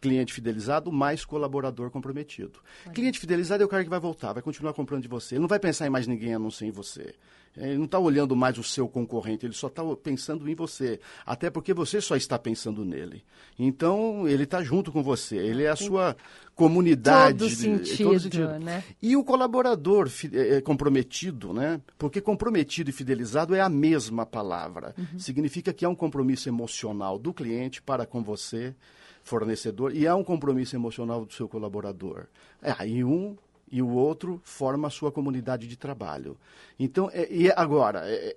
cliente 0.00 0.32
fidelizado 0.32 0.90
mais 0.90 1.24
colaborador 1.24 1.90
comprometido. 1.90 2.60
Cliente 2.94 3.18
fidelizado 3.18 3.62
é 3.62 3.66
o 3.66 3.68
cara 3.68 3.84
que 3.84 3.90
vai 3.90 4.00
voltar, 4.00 4.32
vai 4.32 4.42
continuar 4.42 4.72
comprando 4.72 5.02
de 5.02 5.08
você. 5.08 5.34
Ele 5.34 5.42
não 5.42 5.48
vai 5.48 5.58
pensar 5.58 5.86
em 5.86 5.90
mais 5.90 6.06
ninguém 6.06 6.34
a 6.34 6.38
não 6.38 6.50
ser 6.50 6.66
em 6.66 6.70
você. 6.70 7.14
Ele 7.56 7.78
não 7.78 7.84
está 7.84 7.98
olhando 7.98 8.36
mais 8.36 8.56
o 8.58 8.62
seu 8.62 8.88
concorrente, 8.88 9.44
ele 9.44 9.52
só 9.52 9.66
está 9.66 9.82
pensando 9.96 10.48
em 10.48 10.54
você. 10.54 11.00
Até 11.26 11.50
porque 11.50 11.74
você 11.74 12.00
só 12.00 12.14
está 12.14 12.38
pensando 12.38 12.84
nele. 12.84 13.24
Então, 13.58 14.26
ele 14.28 14.44
está 14.44 14.62
junto 14.62 14.92
com 14.92 15.02
você. 15.02 15.36
Ele 15.36 15.64
é 15.64 15.68
a 15.68 15.76
sua 15.76 16.16
comunidade. 16.54 17.38
Todo 17.38 17.50
sentido, 17.50 18.08
todo 18.08 18.20
sentido. 18.20 18.58
Né? 18.60 18.84
E 19.02 19.16
o 19.16 19.24
colaborador 19.24 20.08
é, 20.32 20.60
comprometido, 20.60 21.52
né? 21.52 21.80
Porque 21.98 22.20
comprometido 22.20 22.90
e 22.90 22.92
fidelizado 22.92 23.54
é 23.54 23.60
a 23.60 23.68
mesma 23.68 24.24
palavra. 24.24 24.94
Uhum. 24.96 25.18
Significa 25.18 25.72
que 25.72 25.84
há 25.84 25.88
um 25.88 25.94
compromisso 25.94 26.48
emocional 26.48 27.18
do 27.18 27.34
cliente 27.34 27.82
para 27.82 28.06
com 28.06 28.22
você, 28.22 28.74
fornecedor, 29.22 29.94
e 29.94 30.06
há 30.06 30.16
um 30.16 30.24
compromisso 30.24 30.76
emocional 30.76 31.24
do 31.24 31.32
seu 31.32 31.48
colaborador. 31.48 32.26
É, 32.62 32.74
aí 32.78 33.04
um 33.04 33.36
e 33.70 33.80
o 33.80 33.90
outro 33.90 34.40
forma 34.44 34.88
a 34.88 34.90
sua 34.90 35.12
comunidade 35.12 35.68
de 35.68 35.76
trabalho. 35.76 36.36
Então, 36.78 37.08
é, 37.12 37.28
e 37.30 37.50
agora, 37.52 38.02
é, 38.04 38.36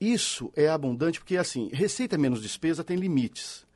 isso 0.00 0.50
é 0.56 0.68
abundante 0.68 1.20
porque, 1.20 1.36
assim, 1.36 1.68
receita 1.72 2.16
menos 2.16 2.40
despesa 2.40 2.82
tem 2.82 2.96
limites 2.96 3.67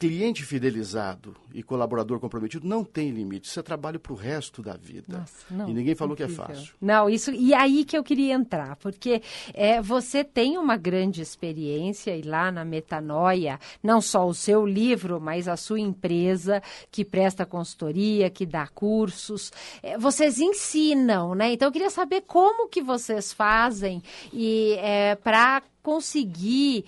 cliente 0.00 0.46
fidelizado 0.46 1.36
e 1.52 1.62
colaborador 1.62 2.18
comprometido 2.18 2.66
não 2.66 2.82
tem 2.82 3.10
limite. 3.10 3.46
Isso 3.46 3.60
é 3.60 3.62
trabalho 3.62 4.00
para 4.00 4.14
o 4.14 4.16
resto 4.16 4.62
da 4.62 4.74
vida. 4.74 5.18
Nossa, 5.18 5.44
não, 5.50 5.68
e 5.68 5.74
ninguém 5.74 5.94
falou 5.94 6.14
incrível. 6.14 6.36
que 6.36 6.52
é 6.52 6.54
fácil. 6.54 6.74
Não, 6.80 7.10
isso 7.10 7.30
e 7.32 7.52
aí 7.52 7.84
que 7.84 7.98
eu 7.98 8.02
queria 8.02 8.32
entrar, 8.32 8.76
porque 8.76 9.20
é, 9.52 9.82
você 9.82 10.24
tem 10.24 10.56
uma 10.56 10.78
grande 10.78 11.20
experiência 11.20 12.16
e 12.16 12.22
lá 12.22 12.50
na 12.50 12.64
Metanoia, 12.64 13.60
não 13.82 14.00
só 14.00 14.26
o 14.26 14.32
seu 14.32 14.64
livro, 14.64 15.20
mas 15.20 15.46
a 15.46 15.54
sua 15.54 15.78
empresa 15.78 16.62
que 16.90 17.04
presta 17.04 17.44
consultoria, 17.44 18.30
que 18.30 18.46
dá 18.46 18.66
cursos, 18.68 19.52
é, 19.82 19.98
vocês 19.98 20.40
ensinam, 20.40 21.34
né? 21.34 21.52
Então 21.52 21.68
eu 21.68 21.72
queria 21.72 21.90
saber 21.90 22.22
como 22.22 22.70
que 22.70 22.80
vocês 22.80 23.34
fazem 23.34 24.02
e 24.32 24.76
é, 24.78 25.14
para 25.14 25.62
conseguir 25.82 26.84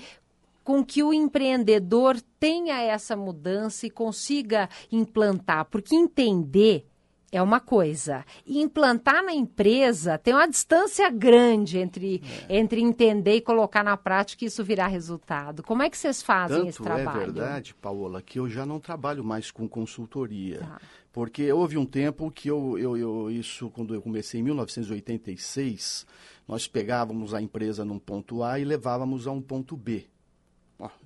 com 0.63 0.85
que 0.85 1.03
o 1.03 1.13
empreendedor 1.13 2.21
tenha 2.39 2.81
essa 2.81 3.17
mudança 3.17 3.87
e 3.87 3.91
consiga 3.91 4.69
implantar, 4.91 5.67
porque 5.67 5.95
entender 5.95 6.87
é 7.33 7.41
uma 7.41 7.59
coisa. 7.59 8.25
E 8.47 8.61
implantar 8.61 9.25
na 9.25 9.33
empresa 9.33 10.19
tem 10.19 10.35
uma 10.35 10.47
distância 10.47 11.09
grande 11.11 11.79
entre, 11.79 12.23
é. 12.47 12.59
entre 12.59 12.83
entender 12.83 13.37
e 13.37 13.41
colocar 13.41 13.83
na 13.83 13.97
prática 13.97 14.45
e 14.45 14.49
isso 14.49 14.63
virar 14.63 14.89
resultado. 14.89 15.63
Como 15.63 15.83
é 15.83 15.89
que 15.89 15.97
vocês 15.97 16.23
fazem 16.23 16.59
Tanto 16.59 16.69
esse 16.69 16.83
trabalho? 16.83 17.23
É 17.23 17.25
verdade, 17.25 17.75
Paola, 17.75 18.21
que 18.21 18.39
eu 18.39 18.49
já 18.49 18.67
não 18.67 18.79
trabalho 18.79 19.25
mais 19.25 19.51
com 19.51 19.67
consultoria. 19.67 20.59
Tá. 20.59 20.81
Porque 21.11 21.51
houve 21.53 21.79
um 21.79 21.87
tempo 21.87 22.31
que 22.31 22.49
eu, 22.49 22.79
eu, 22.79 22.97
eu, 22.97 23.31
isso, 23.31 23.71
quando 23.71 23.95
eu 23.95 24.03
comecei 24.03 24.41
em 24.41 24.43
1986, 24.45 26.07
nós 26.47 26.67
pegávamos 26.67 27.33
a 27.35 27.41
empresa 27.41 27.85
num 27.85 27.99
ponto 27.99 28.43
A 28.43 28.59
e 28.59 28.65
levávamos 28.65 29.27
a 29.27 29.31
um 29.31 29.41
ponto 29.41 29.77
B. 29.77 30.07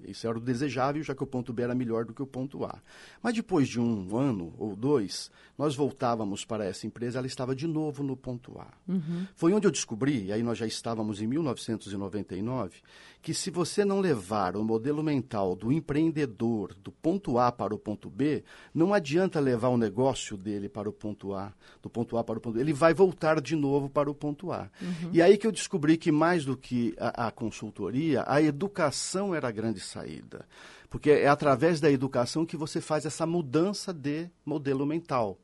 Isso 0.05 0.27
era 0.27 0.37
o 0.37 0.41
desejável, 0.41 1.03
já 1.03 1.15
que 1.15 1.23
o 1.23 1.27
ponto 1.27 1.53
B 1.53 1.63
era 1.63 1.75
melhor 1.75 2.05
do 2.05 2.15
que 2.15 2.23
o 2.23 2.27
ponto 2.27 2.65
A. 2.65 2.79
Mas 3.23 3.35
depois 3.35 3.69
de 3.69 3.81
um 3.81 4.17
ano 4.17 4.55
ou 4.59 4.77
dois, 4.77 5.31
nós 5.59 5.75
voltávamos 5.75 6.45
para 6.45 6.65
essa 6.65 6.87
empresa, 6.87 7.19
ela 7.19 7.27
estava 7.27 7.55
de 7.55 7.67
novo 7.67 8.03
no 8.03 8.17
ponto 8.17 8.59
A. 8.59 8.69
Uhum. 8.87 9.27
Foi 9.35 9.53
onde 9.53 9.67
eu 9.67 9.71
descobri, 9.71 10.27
e 10.27 10.33
aí 10.33 10.43
nós 10.43 10.59
já 10.59 10.67
estávamos 10.67 11.21
em 11.23 11.27
1999, 11.27 12.77
que 13.23 13.33
se 13.35 13.51
você 13.51 13.85
não 13.85 14.01
levar 14.01 14.55
o 14.55 14.63
modelo 14.63 15.03
mental 15.03 15.57
do 15.57 15.73
empreendedor 15.73 16.75
do 16.75 16.93
ponto 16.93 17.39
A 17.39 17.51
para 17.51 17.75
o 17.75 17.79
ponto 17.79 18.09
B, 18.09 18.45
não 18.73 18.95
adianta 18.95 19.41
levar 19.41 19.69
o 19.69 19.77
negócio 19.77 20.37
dele 20.37 20.69
para 20.69 20.89
o 20.89 20.93
ponto 20.93 21.35
A, 21.35 21.53
do 21.83 21.89
ponto 21.89 22.17
A 22.19 22.23
para 22.23 22.39
o 22.39 22.41
ponto 22.41 22.55
B. 22.55 22.61
Ele 22.61 22.73
vai 22.73 22.95
voltar 22.95 23.41
de 23.41 23.57
novo 23.57 23.89
para 23.89 24.11
o 24.11 24.15
ponto 24.15 24.53
A. 24.53 24.71
Uhum. 24.81 25.11
E 25.13 25.23
aí 25.23 25.37
que 25.37 25.47
eu 25.47 25.53
descobri 25.53 25.97
que 25.97 26.13
mais 26.13 26.45
do 26.45 26.57
que 26.57 26.95
a, 26.99 27.27
a 27.27 27.31
consultoria, 27.31 28.25
a 28.27 28.41
educação 28.41 29.35
era 29.35 29.49
a 29.49 29.51
grande 29.67 29.81
saída. 29.81 30.47
Porque 30.89 31.11
é 31.11 31.29
através 31.29 31.81
da 31.81 31.91
educação 31.91 32.47
que 32.47 32.57
você 32.57 32.81
faz 32.81 33.05
essa 33.05 33.27
mudança 33.27 33.93
de 33.93 34.31
modelo 34.45 34.87
mental. 34.87 35.39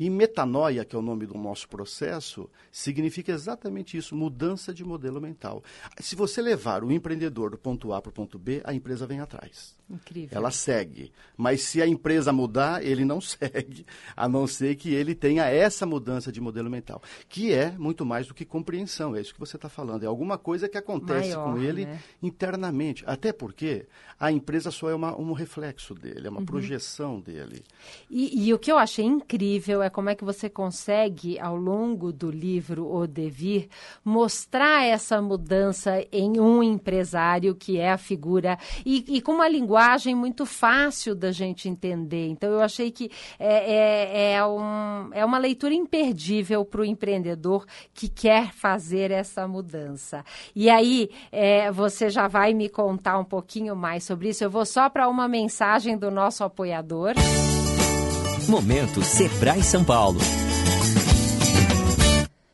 E 0.00 0.08
metanoia, 0.08 0.82
que 0.82 0.96
é 0.96 0.98
o 0.98 1.02
nome 1.02 1.26
do 1.26 1.36
nosso 1.36 1.68
processo, 1.68 2.48
significa 2.72 3.32
exatamente 3.32 3.98
isso, 3.98 4.16
mudança 4.16 4.72
de 4.72 4.82
modelo 4.82 5.20
mental. 5.20 5.62
Se 5.98 6.16
você 6.16 6.40
levar 6.40 6.82
o 6.82 6.90
empreendedor 6.90 7.50
do 7.50 7.58
ponto 7.58 7.92
A 7.92 8.00
para 8.00 8.08
o 8.08 8.12
ponto 8.12 8.38
B, 8.38 8.62
a 8.64 8.72
empresa 8.72 9.06
vem 9.06 9.20
atrás. 9.20 9.78
Incrível. 9.90 10.38
Ela 10.38 10.50
segue. 10.50 11.12
Mas 11.36 11.62
se 11.62 11.82
a 11.82 11.86
empresa 11.86 12.32
mudar, 12.32 12.82
ele 12.82 13.04
não 13.04 13.20
segue, 13.20 13.84
a 14.16 14.26
não 14.26 14.46
ser 14.46 14.76
que 14.76 14.94
ele 14.94 15.14
tenha 15.14 15.44
essa 15.46 15.84
mudança 15.84 16.30
de 16.30 16.40
modelo 16.40 16.70
mental, 16.70 17.02
que 17.28 17.52
é 17.52 17.72
muito 17.72 18.06
mais 18.06 18.26
do 18.26 18.32
que 18.32 18.46
compreensão, 18.46 19.14
é 19.14 19.20
isso 19.20 19.34
que 19.34 19.40
você 19.40 19.56
está 19.56 19.68
falando. 19.68 20.04
É 20.04 20.06
alguma 20.06 20.38
coisa 20.38 20.68
que 20.68 20.78
acontece 20.78 21.36
Maior, 21.36 21.52
com 21.52 21.58
ele 21.60 21.84
né? 21.84 22.00
internamente. 22.22 23.04
Até 23.06 23.32
porque 23.32 23.86
a 24.18 24.30
empresa 24.30 24.70
só 24.70 24.88
é 24.88 24.94
uma, 24.94 25.18
um 25.18 25.32
reflexo 25.32 25.94
dele, 25.94 26.26
é 26.26 26.30
uma 26.30 26.40
uhum. 26.40 26.46
projeção 26.46 27.20
dele. 27.20 27.64
E, 28.08 28.46
e, 28.46 28.54
o 28.54 28.58
que 28.58 28.70
eu 28.70 28.78
achei 28.78 29.04
incrível 29.04 29.82
é 29.82 29.89
como 29.90 30.08
é 30.08 30.14
que 30.14 30.24
você 30.24 30.48
consegue, 30.48 31.38
ao 31.38 31.56
longo 31.56 32.12
do 32.12 32.30
livro 32.30 32.90
O 32.90 33.06
Devir, 33.06 33.68
mostrar 34.04 34.84
essa 34.84 35.20
mudança 35.20 36.04
em 36.10 36.40
um 36.40 36.62
empresário 36.62 37.54
que 37.54 37.78
é 37.78 37.90
a 37.90 37.98
figura, 37.98 38.58
e, 38.86 39.04
e 39.08 39.20
com 39.20 39.32
uma 39.32 39.48
linguagem 39.48 40.14
muito 40.14 40.46
fácil 40.46 41.14
da 41.14 41.32
gente 41.32 41.68
entender. 41.68 42.28
Então, 42.28 42.50
eu 42.50 42.60
achei 42.60 42.90
que 42.90 43.10
é, 43.38 43.72
é, 43.72 44.32
é, 44.34 44.46
um, 44.46 45.10
é 45.12 45.24
uma 45.24 45.38
leitura 45.38 45.74
imperdível 45.74 46.64
para 46.64 46.80
o 46.80 46.84
empreendedor 46.84 47.66
que 47.92 48.08
quer 48.08 48.52
fazer 48.52 49.10
essa 49.10 49.46
mudança. 49.46 50.24
E 50.54 50.70
aí, 50.70 51.10
é, 51.30 51.70
você 51.70 52.08
já 52.08 52.28
vai 52.28 52.54
me 52.54 52.68
contar 52.68 53.18
um 53.18 53.24
pouquinho 53.24 53.74
mais 53.76 54.04
sobre 54.04 54.30
isso. 54.30 54.44
Eu 54.44 54.50
vou 54.50 54.64
só 54.64 54.88
para 54.88 55.08
uma 55.08 55.28
mensagem 55.28 55.98
do 55.98 56.10
nosso 56.10 56.44
apoiador. 56.44 57.14
Momento 58.48 59.02
Sebrae 59.02 59.62
São 59.62 59.84
Paulo. 59.84 60.18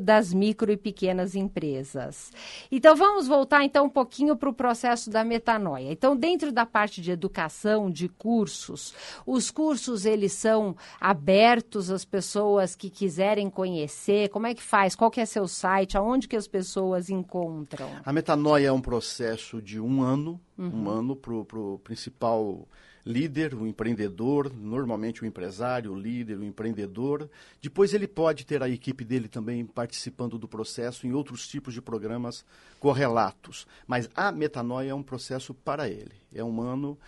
das 0.00 0.32
micro 0.32 0.70
e 0.70 0.76
pequenas 0.76 1.34
empresas. 1.34 2.32
Então 2.70 2.96
vamos 2.96 3.26
voltar 3.26 3.64
então 3.64 3.86
um 3.86 3.90
pouquinho 3.90 4.36
para 4.36 4.48
o 4.48 4.54
processo 4.54 5.10
da 5.10 5.24
metanoia. 5.24 5.90
Então 5.90 6.16
dentro 6.16 6.52
da 6.52 6.64
parte 6.64 7.00
de 7.00 7.10
educação, 7.10 7.90
de 7.90 8.08
cursos, 8.08 8.94
os 9.26 9.50
cursos 9.50 10.06
eles 10.06 10.32
são 10.32 10.76
abertos 11.00 11.90
às 11.90 12.04
pessoas 12.04 12.74
que 12.74 12.88
quiserem 12.88 13.50
conhecer. 13.50 14.28
Como 14.28 14.46
é 14.46 14.54
que 14.54 14.62
faz? 14.62 14.94
Qual 14.94 15.10
que 15.10 15.20
é 15.20 15.26
seu 15.26 15.46
site? 15.46 15.96
Aonde 15.96 16.28
que 16.28 16.36
as 16.36 16.46
pessoas 16.46 17.10
encontram? 17.10 17.90
A 18.04 18.12
metanoia 18.12 18.68
é 18.68 18.72
um 18.72 18.80
processo 18.80 19.60
de 19.60 19.80
um 19.80 20.02
ano, 20.02 20.40
uhum. 20.56 20.84
um 20.84 20.88
ano 20.90 21.16
para 21.16 21.32
o 21.34 21.78
principal 21.82 22.68
líder, 23.06 23.54
o 23.54 23.66
empreendedor, 23.66 24.52
normalmente 24.54 25.22
o 25.22 25.26
empresário, 25.26 25.92
o 25.92 25.98
líder, 25.98 26.38
o 26.38 26.44
empreendedor. 26.44 27.28
Depois 27.60 27.92
ele 27.92 28.08
pode 28.08 28.46
ter 28.46 28.62
a 28.62 28.68
equipe 28.68 29.04
dele 29.04 29.28
também 29.28 29.64
participando 29.66 30.38
do 30.38 30.48
processo 30.48 31.06
em 31.06 31.12
outros 31.12 31.46
tipos 31.46 31.74
de 31.74 31.82
programas 31.82 32.44
correlatos. 32.80 33.66
Mas 33.86 34.08
a 34.14 34.32
metanoia 34.32 34.90
é 34.90 34.94
um 34.94 35.02
processo 35.02 35.52
para 35.52 35.88
ele. 35.88 36.14
É 36.34 36.42
um 36.42 36.60
ano 36.60 36.98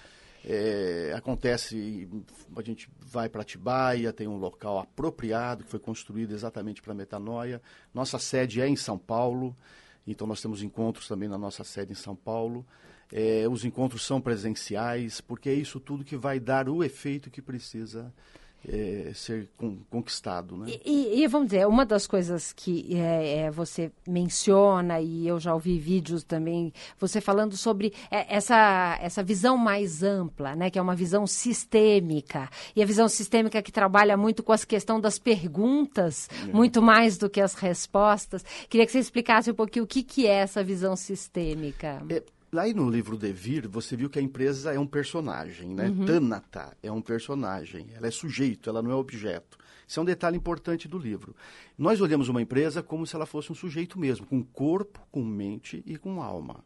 É, 0.49 1.13
acontece, 1.13 2.09
a 2.55 2.63
gente 2.63 2.89
vai 3.01 3.29
para 3.29 3.43
Atibaia, 3.43 4.13
tem 4.13 4.29
um 4.29 4.39
local 4.39 4.79
apropriado 4.79 5.65
que 5.65 5.71
foi 5.71 5.81
construído 5.81 6.33
exatamente 6.33 6.81
para 6.81 6.95
metanoia. 6.95 7.61
Nossa 7.93 8.17
sede 8.17 8.61
é 8.61 8.69
em 8.69 8.77
São 8.77 8.97
Paulo, 8.97 9.57
então 10.07 10.25
nós 10.25 10.41
temos 10.41 10.63
encontros 10.63 11.09
também 11.09 11.29
na 11.29 11.37
nossa 11.37 11.65
sede 11.65 11.91
em 11.91 11.97
São 11.97 12.15
Paulo. 12.15 12.65
É, 13.13 13.47
os 13.49 13.65
encontros 13.65 14.05
são 14.05 14.21
presenciais, 14.21 15.21
porque 15.21 15.49
é 15.49 15.55
isso 15.55 15.79
tudo 15.79 16.05
que 16.05 16.17
vai 16.17 16.41
dar 16.41 16.69
o 16.69 16.83
efeito 16.83 17.31
que 17.31 17.41
precisa 17.41 18.13
é, 18.69 19.13
ser 19.15 19.49
con 19.57 19.79
conquistado. 19.89 20.57
Né? 20.57 20.79
E, 20.85 21.23
e, 21.23 21.27
vamos 21.29 21.49
dizer, 21.49 21.67
uma 21.67 21.87
das 21.87 22.07
coisas 22.07 22.53
que 22.53 22.97
é, 22.97 23.39
é, 23.39 23.51
você 23.51 23.93
menciona, 24.07 25.01
e 25.01 25.27
eu 25.27 25.39
já 25.39 25.55
ouvi 25.55 25.79
vídeos 25.79 26.25
também, 26.25 26.73
você 26.99 27.21
falando 27.21 27.57
sobre 27.57 27.93
é, 28.11 28.35
essa, 28.35 28.99
essa 29.01 29.23
visão 29.23 29.57
mais 29.57 30.03
ampla, 30.03 30.57
né, 30.57 30.71
que 30.71 30.79
é 30.79 30.83
uma 30.83 30.97
visão 30.97 31.27
sistêmica, 31.27 32.49
e 32.75 32.83
a 32.83 32.87
visão 32.87 33.09
sistêmica 33.09 33.63
que 33.63 33.73
trabalha 33.73 34.17
muito 34.17 34.43
com 34.43 34.53
a 34.53 34.59
questão 34.59 35.01
das 35.01 35.19
perguntas, 35.19 36.29
é. 36.49 36.53
muito 36.53 36.83
mais 36.83 37.17
do 37.17 37.31
que 37.31 37.41
as 37.41 37.55
respostas. 37.55 38.45
Queria 38.69 38.87
que 38.87 38.93
você 38.93 38.99
explicasse 38.99 39.51
um 39.51 39.55
pouquinho 39.55 39.85
o 39.85 39.89
que, 39.89 40.03
que 40.03 40.27
é 40.27 40.35
essa 40.35 40.63
visão 40.65 40.97
sistêmica. 40.97 42.03
Lá 42.57 42.67
no 42.69 42.89
livro 42.89 43.19
Devir, 43.19 43.69
você 43.69 43.95
viu 43.95 44.09
que 44.09 44.19
a 44.19 44.23
empresa 44.23 44.73
é 44.73 44.79
um 44.79 44.87
personagem, 44.87 45.75
né? 45.75 45.91
Uhum. 45.91 46.07
Tanata 46.07 46.75
é 46.83 46.91
um 46.91 47.03
personagem, 47.03 47.89
ela 47.95 48.07
é 48.07 48.11
sujeito, 48.11 48.71
ela 48.71 48.81
não 48.81 48.91
é 48.91 48.95
objeto. 48.95 49.59
Isso 49.87 50.01
é 50.01 50.03
um 50.03 50.07
detalhe 50.07 50.39
importante 50.39 50.89
do 50.89 50.97
livro. 50.97 51.37
Nós 51.77 52.01
olhamos 52.01 52.31
uma 52.31 52.41
empresa 52.41 52.83
como 52.83 53.07
se 53.07 53.15
ela 53.15 53.27
fosse 53.27 53.53
um 53.53 53.55
sujeito 53.55 53.99
mesmo, 53.99 54.25
com 54.25 54.43
corpo, 54.43 55.07
com 55.13 55.23
mente 55.23 55.83
e 55.85 55.99
com 55.99 56.23
alma. 56.23 56.65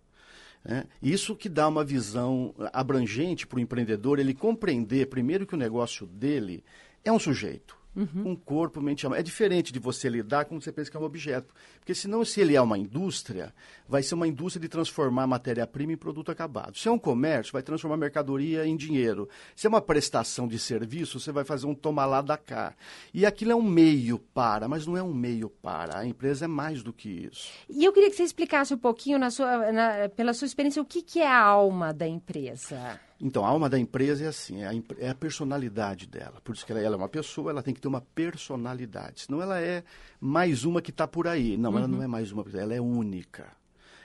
É, 0.65 0.87
isso 1.03 1.35
que 1.35 1.49
dá 1.49 1.67
uma 1.67 1.83
visão 1.83 2.55
abrangente 2.73 3.45
para 3.45 3.57
o 3.57 3.61
empreendedor, 3.61 4.21
ele 4.21 4.33
compreender 4.33 5.07
primeiro 5.07 5.45
que 5.45 5.55
o 5.55 5.59
negócio 5.59 6.07
dele 6.07 6.63
é 7.05 7.11
um 7.11 7.19
sujeito 7.19 7.80
uhum. 7.97 8.31
um 8.31 8.37
corpo, 8.37 8.81
mente 8.81 9.03
e 9.03 9.07
alma. 9.07 9.19
É 9.19 9.23
diferente 9.23 9.73
de 9.73 9.79
você 9.79 10.09
lidar 10.09 10.45
com 10.45 10.61
você 10.61 10.73
pensa 10.73 10.91
que 10.91 10.97
é 10.97 11.01
um 11.01 11.05
objeto. 11.05 11.55
Porque 11.79 11.95
senão, 11.95 12.25
se 12.25 12.41
ele 12.41 12.55
é 12.55 12.61
uma 12.61 12.79
indústria, 12.79 13.55
vai 13.89 14.03
ser 14.03 14.15
uma 14.15 14.29
indústria 14.29 14.61
de 14.61 14.69
transformar 14.69 15.27
matéria-prima 15.27 15.93
em 15.93 15.97
produto 15.97 16.31
acabado. 16.31 16.77
Se 16.77 16.89
é 16.89 16.91
um 16.91 16.99
comércio, 16.99 17.53
vai 17.53 17.63
transformar 17.63 17.97
mercadoria 17.97 18.67
em 18.67 18.77
dinheiro. 18.77 19.29
Se 19.55 19.67
é 19.67 19.69
uma 19.69 19.81
prestação 19.81 20.47
de 20.47 20.59
serviço, 20.59 21.19
você 21.19 21.33
vai 21.33 21.45
fazer 21.45 21.67
um 21.67 21.75
toma 21.75 22.05
lá 22.07 22.21
da 22.21 22.37
cá. 22.37 22.75
E 23.13 23.27
aquilo 23.27 23.53
é 23.53 23.57
um 23.57 23.63
meio 23.63 24.19
para, 24.19 24.69
mas 24.69 24.87
não 24.87 24.97
é 24.97 25.03
um 25.03 25.15
meio 25.15 25.49
para. 25.49 25.99
A 25.99 26.07
empresa 26.07 26.45
é 26.45 26.49
mais 26.49 26.83
do 26.83 26.93
que 26.93 27.09
isso. 27.09 27.51
E 27.69 27.85
eu 27.85 27.93
queria 27.93 28.11
que 28.11 28.17
você 28.17 28.23
explicasse 28.23 28.73
um 28.75 28.79
pouquinho, 28.79 29.19
na 29.19 29.31
sua, 29.31 29.73
na, 29.73 30.09
pela 30.09 30.33
sua 30.33 30.47
experiência, 30.47 30.81
o 30.83 30.87
que, 30.87 31.03
que 31.03 31.21
é 31.21 31.27
a 31.27 31.39
alma 31.39 31.93
da 31.93 32.07
empresa. 32.07 33.01
Então, 33.21 33.45
a 33.45 33.49
alma 33.49 33.69
da 33.69 33.79
empresa 33.79 34.25
é 34.25 34.29
assim, 34.29 34.63
é 34.63 34.69
a, 34.69 34.73
é 34.99 35.11
a 35.11 35.15
personalidade 35.15 36.07
dela. 36.07 36.41
Por 36.43 36.55
isso 36.55 36.65
que 36.65 36.73
ela, 36.73 36.81
ela, 36.81 36.95
é 36.95 36.99
uma 36.99 37.09
pessoa, 37.09 37.51
ela 37.51 37.63
tem 37.63 37.75
que 37.75 37.81
ter 37.81 37.89
uma 37.89 38.01
personalidade. 38.01 39.23
Senão 39.23 39.43
ela 39.43 39.61
é 39.61 39.85
mais 40.19 40.65
uma 40.65 40.81
que 40.81 40.91
está 40.91 41.07
por 41.07 41.29
aí. 41.29 41.57
Não, 41.57 41.71
uhum. 41.71 41.79
ela 41.79 41.89
não 41.89 42.03
é 42.03 42.07
mais 42.07 42.33
uma, 42.33 42.45
ela 42.55 42.75
é 42.75 42.81
única. 42.81 43.47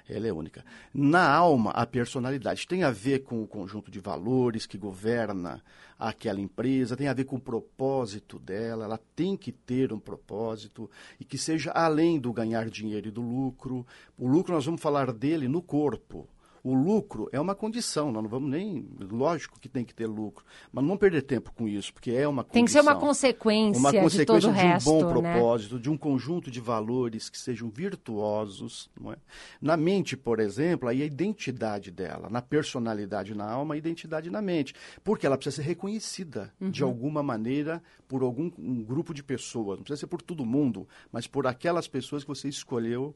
Ela 0.07 0.27
é 0.27 0.33
única. 0.33 0.63
Na 0.93 1.27
alma, 1.27 1.71
a 1.71 1.85
personalidade 1.85 2.67
tem 2.67 2.83
a 2.83 2.91
ver 2.91 3.23
com 3.23 3.41
o 3.41 3.47
conjunto 3.47 3.89
de 3.89 3.99
valores 3.99 4.65
que 4.67 4.77
governa 4.77 5.63
aquela 5.97 6.39
empresa, 6.39 6.97
tem 6.97 7.07
a 7.07 7.13
ver 7.13 7.23
com 7.23 7.37
o 7.37 7.41
propósito 7.41 8.37
dela, 8.37 8.85
ela 8.85 8.99
tem 9.15 9.35
que 9.37 9.51
ter 9.51 9.93
um 9.93 9.99
propósito 9.99 10.89
e 11.19 11.25
que 11.25 11.37
seja 11.37 11.71
além 11.71 12.19
do 12.19 12.31
ganhar 12.33 12.69
dinheiro 12.69 13.07
e 13.07 13.11
do 13.11 13.21
lucro. 13.21 13.85
O 14.17 14.27
lucro 14.27 14.53
nós 14.53 14.65
vamos 14.65 14.81
falar 14.81 15.11
dele 15.11 15.47
no 15.47 15.61
corpo. 15.61 16.27
O 16.65 16.73
lucro 16.73 17.29
é 17.31 17.39
uma 17.39 17.53
condição, 17.53 18.11
nós 18.11 18.23
não 18.23 18.29
vamos 18.29 18.49
nem. 18.49 18.89
Lógico 18.99 19.59
que 19.59 19.69
tem 19.69 19.85
que 19.85 19.93
ter 19.93 20.07
lucro, 20.07 20.43
mas 20.71 20.83
não 20.83 20.97
perder 20.97 21.21
tempo 21.21 21.53
com 21.53 21.67
isso, 21.67 21.93
porque 21.93 22.09
é 22.09 22.27
uma 22.27 22.43
condição. 22.43 22.53
Tem 22.53 22.65
que 22.65 22.71
ser 22.71 22.81
uma 22.81 22.95
consequência, 22.95 23.79
uma 23.79 23.93
consequência 23.93 24.39
de, 24.39 24.39
de 24.39 24.47
um 24.47 24.51
resto, 24.51 24.89
bom 24.89 25.21
né? 25.21 25.31
propósito, 25.31 25.79
de 25.79 25.91
um 25.91 25.95
conjunto 25.95 26.49
de 26.49 26.59
valores 26.59 27.29
que 27.29 27.37
sejam 27.37 27.69
virtuosos. 27.69 28.89
Não 28.99 29.13
é? 29.13 29.17
Na 29.61 29.77
mente, 29.77 30.17
por 30.17 30.39
exemplo, 30.39 30.89
aí 30.89 31.03
a 31.03 31.05
identidade 31.05 31.91
dela, 31.91 32.31
na 32.31 32.41
personalidade 32.41 33.35
na 33.35 33.47
alma, 33.47 33.75
a 33.75 33.77
identidade 33.77 34.31
na 34.31 34.41
mente, 34.41 34.73
porque 35.03 35.27
ela 35.27 35.37
precisa 35.37 35.57
ser 35.57 35.67
reconhecida 35.67 36.51
uhum. 36.59 36.71
de 36.71 36.81
alguma 36.81 37.21
maneira 37.21 37.79
por 38.07 38.23
algum 38.23 38.49
um 38.57 38.83
grupo 38.83 39.13
de 39.13 39.21
pessoas. 39.23 39.77
Não 39.77 39.83
precisa 39.83 39.99
ser 39.99 40.07
por 40.07 40.23
todo 40.23 40.43
mundo, 40.43 40.87
mas 41.11 41.27
por 41.27 41.45
aquelas 41.45 41.87
pessoas 41.87 42.23
que 42.23 42.27
você 42.29 42.49
escolheu 42.49 43.15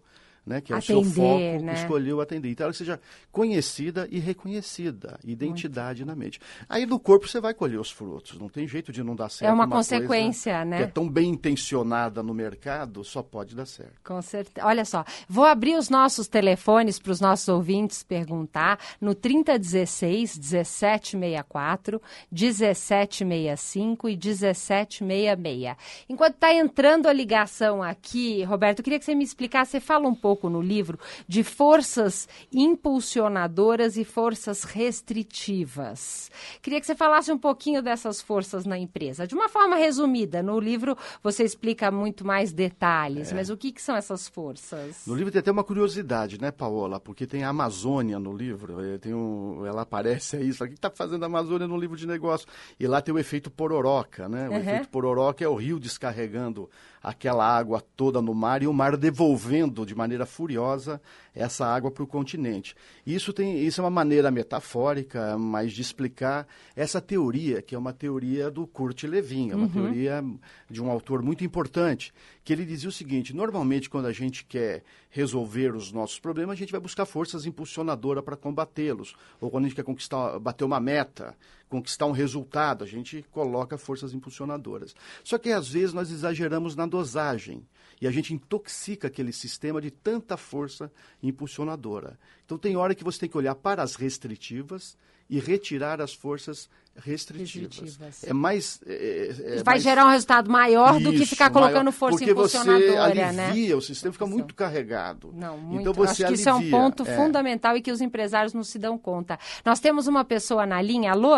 né, 0.49 0.61
que 0.61 0.73
é 0.73 0.77
atender, 0.77 0.99
o 0.99 1.03
seu 1.03 1.13
foco, 1.13 1.63
né? 1.63 1.73
escolheu 1.75 2.19
atender. 2.19 2.49
Então, 2.49 2.65
ela 2.65 2.73
seja 2.73 2.99
conhecida 3.31 4.07
e 4.09 4.17
reconhecida, 4.19 5.19
identidade 5.23 6.03
Muito. 6.03 6.17
na 6.17 6.25
mente. 6.25 6.41
Aí 6.67 6.87
do 6.87 6.99
corpo 6.99 7.27
você 7.27 7.39
vai 7.39 7.53
colher 7.53 7.79
os 7.79 7.91
frutos, 7.91 8.39
não 8.39 8.49
tem 8.49 8.67
jeito 8.67 8.91
de 8.91 9.03
não 9.03 9.15
dar 9.15 9.29
certo. 9.29 9.47
É 9.47 9.53
uma, 9.53 9.65
uma 9.65 9.75
consequência, 9.75 10.65
né? 10.65 10.77
Que 10.77 10.83
é 10.83 10.87
tão 10.87 11.07
bem 11.07 11.29
intencionada 11.29 12.23
no 12.23 12.33
mercado, 12.33 13.03
só 13.03 13.21
pode 13.21 13.55
dar 13.55 13.67
certo. 13.67 13.93
Com 14.03 14.19
certeza. 14.23 14.65
Olha 14.65 14.83
só, 14.83 15.05
vou 15.27 15.45
abrir 15.45 15.75
os 15.75 15.87
nossos 15.87 16.27
telefones 16.27 16.97
para 16.97 17.11
os 17.11 17.21
nossos 17.21 17.47
ouvintes 17.47 18.01
perguntar 18.01 18.79
no 18.99 19.13
3016 19.13 20.39
1764, 20.39 22.01
1765 22.31 24.09
e 24.09 24.13
1766. 24.13 25.75
Enquanto 26.09 26.33
está 26.33 26.51
entrando 26.51 27.07
a 27.07 27.13
ligação 27.13 27.83
aqui, 27.83 28.43
Roberto, 28.43 28.79
eu 28.79 28.83
queria 28.83 28.97
que 28.97 29.05
você 29.05 29.13
me 29.13 29.23
explicasse, 29.23 29.71
você 29.71 29.79
fala 29.79 30.07
um 30.07 30.15
pouco 30.15 30.38
pouco 30.39 30.49
no 30.49 30.61
livro, 30.61 30.97
de 31.27 31.43
forças 31.43 32.27
impulsionadoras 32.53 33.97
e 33.97 34.05
forças 34.05 34.63
restritivas. 34.63 36.31
Queria 36.61 36.79
que 36.79 36.85
você 36.85 36.95
falasse 36.95 37.31
um 37.31 37.37
pouquinho 37.37 37.83
dessas 37.83 38.21
forças 38.21 38.65
na 38.65 38.77
empresa. 38.77 39.27
De 39.27 39.35
uma 39.35 39.49
forma 39.49 39.75
resumida, 39.75 40.41
no 40.41 40.57
livro 40.59 40.97
você 41.21 41.43
explica 41.43 41.91
muito 41.91 42.25
mais 42.25 42.53
detalhes, 42.53 43.31
é. 43.31 43.35
mas 43.35 43.49
o 43.49 43.57
que, 43.57 43.73
que, 43.73 43.81
são 43.81 43.95
essas 43.95 44.27
forças? 44.27 45.05
No 45.05 45.13
livro 45.13 45.31
tem 45.31 45.39
até 45.39 45.51
uma 45.51 45.63
curiosidade, 45.63 46.39
né, 46.39 46.51
Paola? 46.51 46.99
Porque 46.99 47.27
tem 47.27 47.43
a 47.43 47.49
Amazônia 47.49 48.17
no 48.17 48.31
livro, 48.31 48.79
eh, 48.81 48.97
tem 48.97 49.13
um, 49.13 49.65
ela 49.65 49.81
aparece 49.81 50.37
aí, 50.37 50.51
o 50.51 50.55
que 50.55 50.73
está 50.73 50.89
fazendo 50.89 51.23
a 51.23 51.25
Amazônia 51.25 51.67
no 51.67 51.77
livro 51.77 51.97
de 51.97 52.07
negócio? 52.07 52.47
E 52.79 52.87
lá 52.87 53.01
tem 53.01 53.13
o 53.13 53.19
efeito 53.19 53.51
pororoca, 53.51 54.29
né? 54.29 54.47
O 54.47 54.51
uhum. 54.51 54.57
efeito 54.57 54.89
pororoca 54.89 55.43
é 55.43 55.47
o 55.47 55.55
rio 55.55 55.79
descarregando 55.79 56.69
aquela 57.01 57.45
água 57.45 57.81
toda 57.95 58.21
no 58.21 58.33
mar 58.33 58.61
e 58.61 58.67
o 58.67 58.73
mar 58.73 58.97
devolvendo 58.97 59.85
de 59.85 59.95
maneira 59.95 60.25
furiosa 60.25 61.01
essa 61.39 61.65
água 61.65 61.89
para 61.89 62.03
o 62.03 62.07
continente. 62.07 62.75
Isso, 63.07 63.31
tem, 63.31 63.63
isso 63.63 63.79
é 63.79 63.83
uma 63.83 63.89
maneira 63.89 64.29
metafórica, 64.29 65.37
mas 65.37 65.71
de 65.71 65.81
explicar 65.81 66.45
essa 66.75 66.99
teoria, 66.99 67.61
que 67.61 67.73
é 67.73 67.77
uma 67.77 67.93
teoria 67.93 68.51
do 68.51 68.67
Kurt 68.67 69.03
Lewin, 69.03 69.51
é 69.51 69.55
uma 69.55 69.67
uhum. 69.67 69.71
teoria 69.71 70.23
de 70.69 70.83
um 70.83 70.91
autor 70.91 71.23
muito 71.23 71.43
importante, 71.43 72.13
que 72.43 72.51
ele 72.51 72.65
dizia 72.65 72.89
o 72.89 72.91
seguinte: 72.91 73.33
normalmente, 73.33 73.89
quando 73.89 74.07
a 74.07 74.11
gente 74.11 74.43
quer 74.43 74.83
resolver 75.09 75.73
os 75.73 75.93
nossos 75.93 76.19
problemas, 76.19 76.53
a 76.53 76.59
gente 76.59 76.73
vai 76.73 76.81
buscar 76.81 77.05
forças 77.05 77.45
impulsionadoras 77.45 78.23
para 78.23 78.35
combatê-los, 78.35 79.15
ou 79.39 79.49
quando 79.49 79.63
a 79.63 79.67
gente 79.67 79.75
quer 79.77 79.83
conquistar, 79.83 80.39
bater 80.39 80.65
uma 80.65 80.79
meta, 80.79 81.37
conquistar 81.69 82.05
um 82.05 82.11
resultado, 82.11 82.83
a 82.83 82.87
gente 82.87 83.23
coloca 83.31 83.77
forças 83.77 84.13
impulsionadoras. 84.13 84.93
Só 85.23 85.37
que 85.37 85.51
às 85.51 85.69
vezes 85.69 85.93
nós 85.93 86.11
exageramos 86.11 86.75
na 86.75 86.85
dosagem 86.85 87.65
e 88.01 88.07
a 88.07 88.11
gente 88.11 88.33
intoxica 88.33 89.07
aquele 89.07 89.33
sistema 89.33 89.81
de 89.81 89.91
tanta 89.91 90.37
força 90.37 90.91
impulsionadora. 91.21 92.17
Então 92.45 92.57
tem 92.57 92.75
hora 92.77 92.95
que 92.95 93.03
você 93.03 93.19
tem 93.19 93.29
que 93.29 93.37
olhar 93.37 93.55
para 93.55 93.83
as 93.83 93.95
restritivas 93.95 94.97
e 95.29 95.39
retirar 95.39 96.01
as 96.01 96.13
forças 96.13 96.69
restritivas. 96.95 97.77
restritivas. 97.79 98.23
É 98.23 98.33
mais. 98.33 98.81
É, 98.85 98.93
é, 98.93 99.57
é 99.59 99.63
Vai 99.63 99.75
mais... 99.75 99.83
gerar 99.83 100.05
um 100.05 100.09
resultado 100.09 100.49
maior 100.49 100.95
Isso, 100.95 101.03
do 101.03 101.11
que 101.17 101.25
ficar 101.25 101.49
colocando 101.51 101.85
maior, 101.85 101.91
força 101.91 102.17
porque 102.17 102.31
impulsionadora, 102.31 103.13
você 103.13 103.21
alivia, 103.21 103.69
né? 103.69 103.75
o 103.75 103.81
sistema 103.81 104.11
fica 104.11 104.25
muito 104.25 104.55
carregado. 104.55 105.31
Não, 105.33 105.57
muito. 105.57 105.81
Então 105.81 105.93
você 105.93 106.11
Acho 106.11 106.17
que 106.17 106.23
alivia, 106.25 106.41
isso 106.41 106.49
é 106.49 106.53
um 106.53 106.69
ponto 106.69 107.03
é. 107.03 107.15
fundamental 107.15 107.77
e 107.77 107.81
que 107.81 107.91
os 107.91 108.01
empresários 108.01 108.53
não 108.53 108.63
se 108.63 108.79
dão 108.79 108.97
conta. 108.97 109.37
Nós 109.63 109.79
temos 109.79 110.07
uma 110.07 110.25
pessoa 110.25 110.65
na 110.65 110.81
linha. 110.81 111.11
Alô? 111.11 111.35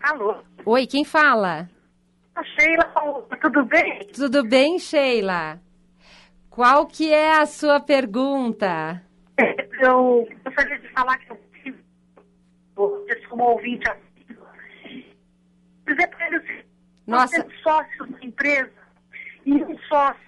Alô? 0.00 0.36
Oi, 0.64 0.86
quem 0.86 1.04
fala? 1.04 1.68
A 2.36 2.44
Sheila, 2.44 2.84
tudo 3.40 3.64
bem? 3.64 4.06
Tudo 4.14 4.46
bem, 4.46 4.78
Sheila? 4.78 5.58
Qual 6.50 6.86
que 6.86 7.12
é 7.12 7.32
a 7.32 7.46
sua 7.46 7.80
pergunta? 7.80 9.02
Eu 9.80 10.28
gostaria 10.44 10.78
de 10.78 10.88
falar 10.90 11.18
que 11.18 11.32
eu 11.32 11.38
como 13.36 13.50
ouvinte 13.50 13.90
dizer 15.86 16.06
para 16.08 16.26
eles 16.26 16.64
Nossa. 17.06 17.38
nós 17.38 17.62
sócios 17.62 18.10
da 18.10 18.24
empresa 18.24 18.72
e 19.44 19.54
um 19.62 19.78
sócio 19.80 20.20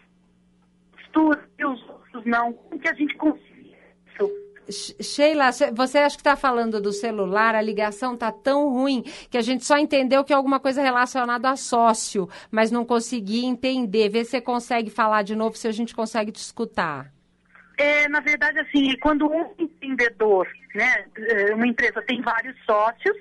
estuda 0.98 1.48
e 1.58 1.64
os 1.64 1.88
outros 1.88 2.24
não. 2.24 2.52
Como 2.52 2.80
que 2.80 2.88
a 2.88 2.94
gente 2.94 3.14
consegue 3.16 3.76
isso? 4.06 4.47
Sheila, 4.70 5.50
você 5.74 5.98
acha 5.98 6.16
que 6.16 6.20
está 6.20 6.36
falando 6.36 6.80
do 6.80 6.92
celular, 6.92 7.54
a 7.54 7.62
ligação 7.62 8.14
está 8.14 8.30
tão 8.30 8.68
ruim 8.70 9.02
que 9.30 9.38
a 9.38 9.42
gente 9.42 9.64
só 9.64 9.78
entendeu 9.78 10.24
que 10.24 10.32
é 10.32 10.36
alguma 10.36 10.60
coisa 10.60 10.82
relacionada 10.82 11.50
a 11.50 11.56
sócio, 11.56 12.28
mas 12.50 12.70
não 12.70 12.84
consegui 12.84 13.44
entender. 13.44 14.08
Vê 14.08 14.24
se 14.24 14.32
você 14.32 14.40
consegue 14.40 14.90
falar 14.90 15.22
de 15.22 15.34
novo, 15.34 15.56
se 15.56 15.68
a 15.68 15.72
gente 15.72 15.94
consegue 15.94 16.30
te 16.32 16.40
escutar. 16.40 17.12
É, 17.78 18.08
na 18.08 18.20
verdade, 18.20 18.58
assim, 18.58 18.96
quando 18.98 19.30
um 19.30 19.54
empreendedor, 19.56 20.48
né, 20.74 21.04
é, 21.16 21.54
uma 21.54 21.66
empresa 21.66 22.02
tem 22.02 22.20
vários 22.20 22.56
sócios, 22.64 23.16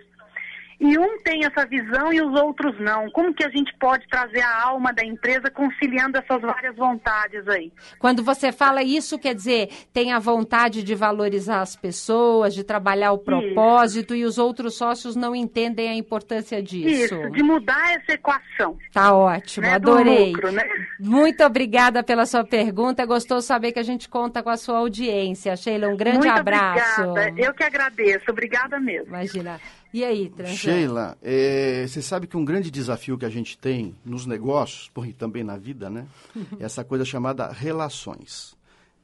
e 0.80 0.98
um 0.98 1.18
tem 1.24 1.44
essa 1.44 1.66
visão 1.66 2.14
e 2.14 2.22
os 2.22 2.40
outros 2.40 2.80
não. 2.80 3.10
Como 3.10 3.34
que 3.34 3.44
a 3.44 3.50
gente 3.50 3.74
pode 3.80 4.08
trazer 4.08 4.42
a 4.42 4.64
alma 4.64 4.94
da 4.94 5.04
empresa 5.04 5.50
conciliando 5.50 6.18
essas 6.18 6.40
várias 6.40 6.76
vontades 6.76 7.48
aí? 7.48 7.72
Quando 7.98 8.24
você 8.24 8.52
fala 8.52 8.84
isso, 8.84 9.18
quer 9.18 9.34
dizer, 9.34 9.70
tem 9.92 10.14
a 10.14 10.20
vontade 10.20 10.84
de 10.84 10.94
valorizar 10.94 11.62
as 11.62 11.76
pessoas, 11.76 12.54
de 12.54 12.64
trabalhar 12.64 13.12
o 13.12 13.18
propósito 13.18 14.14
isso. 14.14 14.24
e 14.24 14.26
os 14.26 14.38
outros 14.38 14.78
sócios 14.78 15.16
não 15.16 15.36
entendem 15.36 15.90
a 15.90 15.96
importância 15.96 16.62
disso. 16.62 17.16
Isso, 17.16 17.32
de 17.32 17.42
mudar 17.42 17.94
essa 17.94 18.14
equação. 18.14 18.78
Tá 18.94 19.16
ótimo, 19.16 19.66
né? 19.66 19.74
adorei. 19.74 20.32
Lucro, 20.32 20.52
né? 20.52 20.64
Muito 21.00 21.44
obrigada 21.44 22.04
pela 22.04 22.28
sua 22.28 22.44
pergunta. 22.44 23.04
Gostou 23.04 23.42
saber 23.42 23.72
que 23.72 23.80
a 23.80 23.84
gente 23.84 24.08
conta 24.08 24.44
com 24.44 24.50
a 24.50 24.58
sua 24.58 24.78
audiência. 24.78 25.56
Sheila, 25.56 25.88
um 25.88 25.98
grande 25.98 26.20
Muito 26.20 26.40
abraço. 26.40 27.02
Obrigada. 27.02 27.42
Eu 27.42 27.54
que 27.54 27.64
agradeço. 27.64 28.26
Obrigada 28.30 28.80
mesmo. 28.80 29.08
Imagina. 29.08 29.60
E 29.94 30.04
aí, 30.04 30.30
Tranjan? 30.30 30.56
Sheila, 30.56 31.18
é, 31.22 31.86
você 31.88 32.02
sabe 32.02 32.28
que 32.28 32.36
um 32.36 32.44
grande 32.44 32.70
desafio 32.70 33.18
que 33.18 33.26
a 33.26 33.30
gente 33.30 33.58
tem 33.58 33.96
nos 34.06 34.26
negócios, 34.26 34.92
e 35.08 35.14
também 35.14 35.44
na 35.44 35.58
vida, 35.58 35.90
né? 35.90 36.08
é 36.60 36.66
essa 36.66 36.84
coisa 36.84 37.06
chamada 37.06 37.50
relações. 37.50 38.56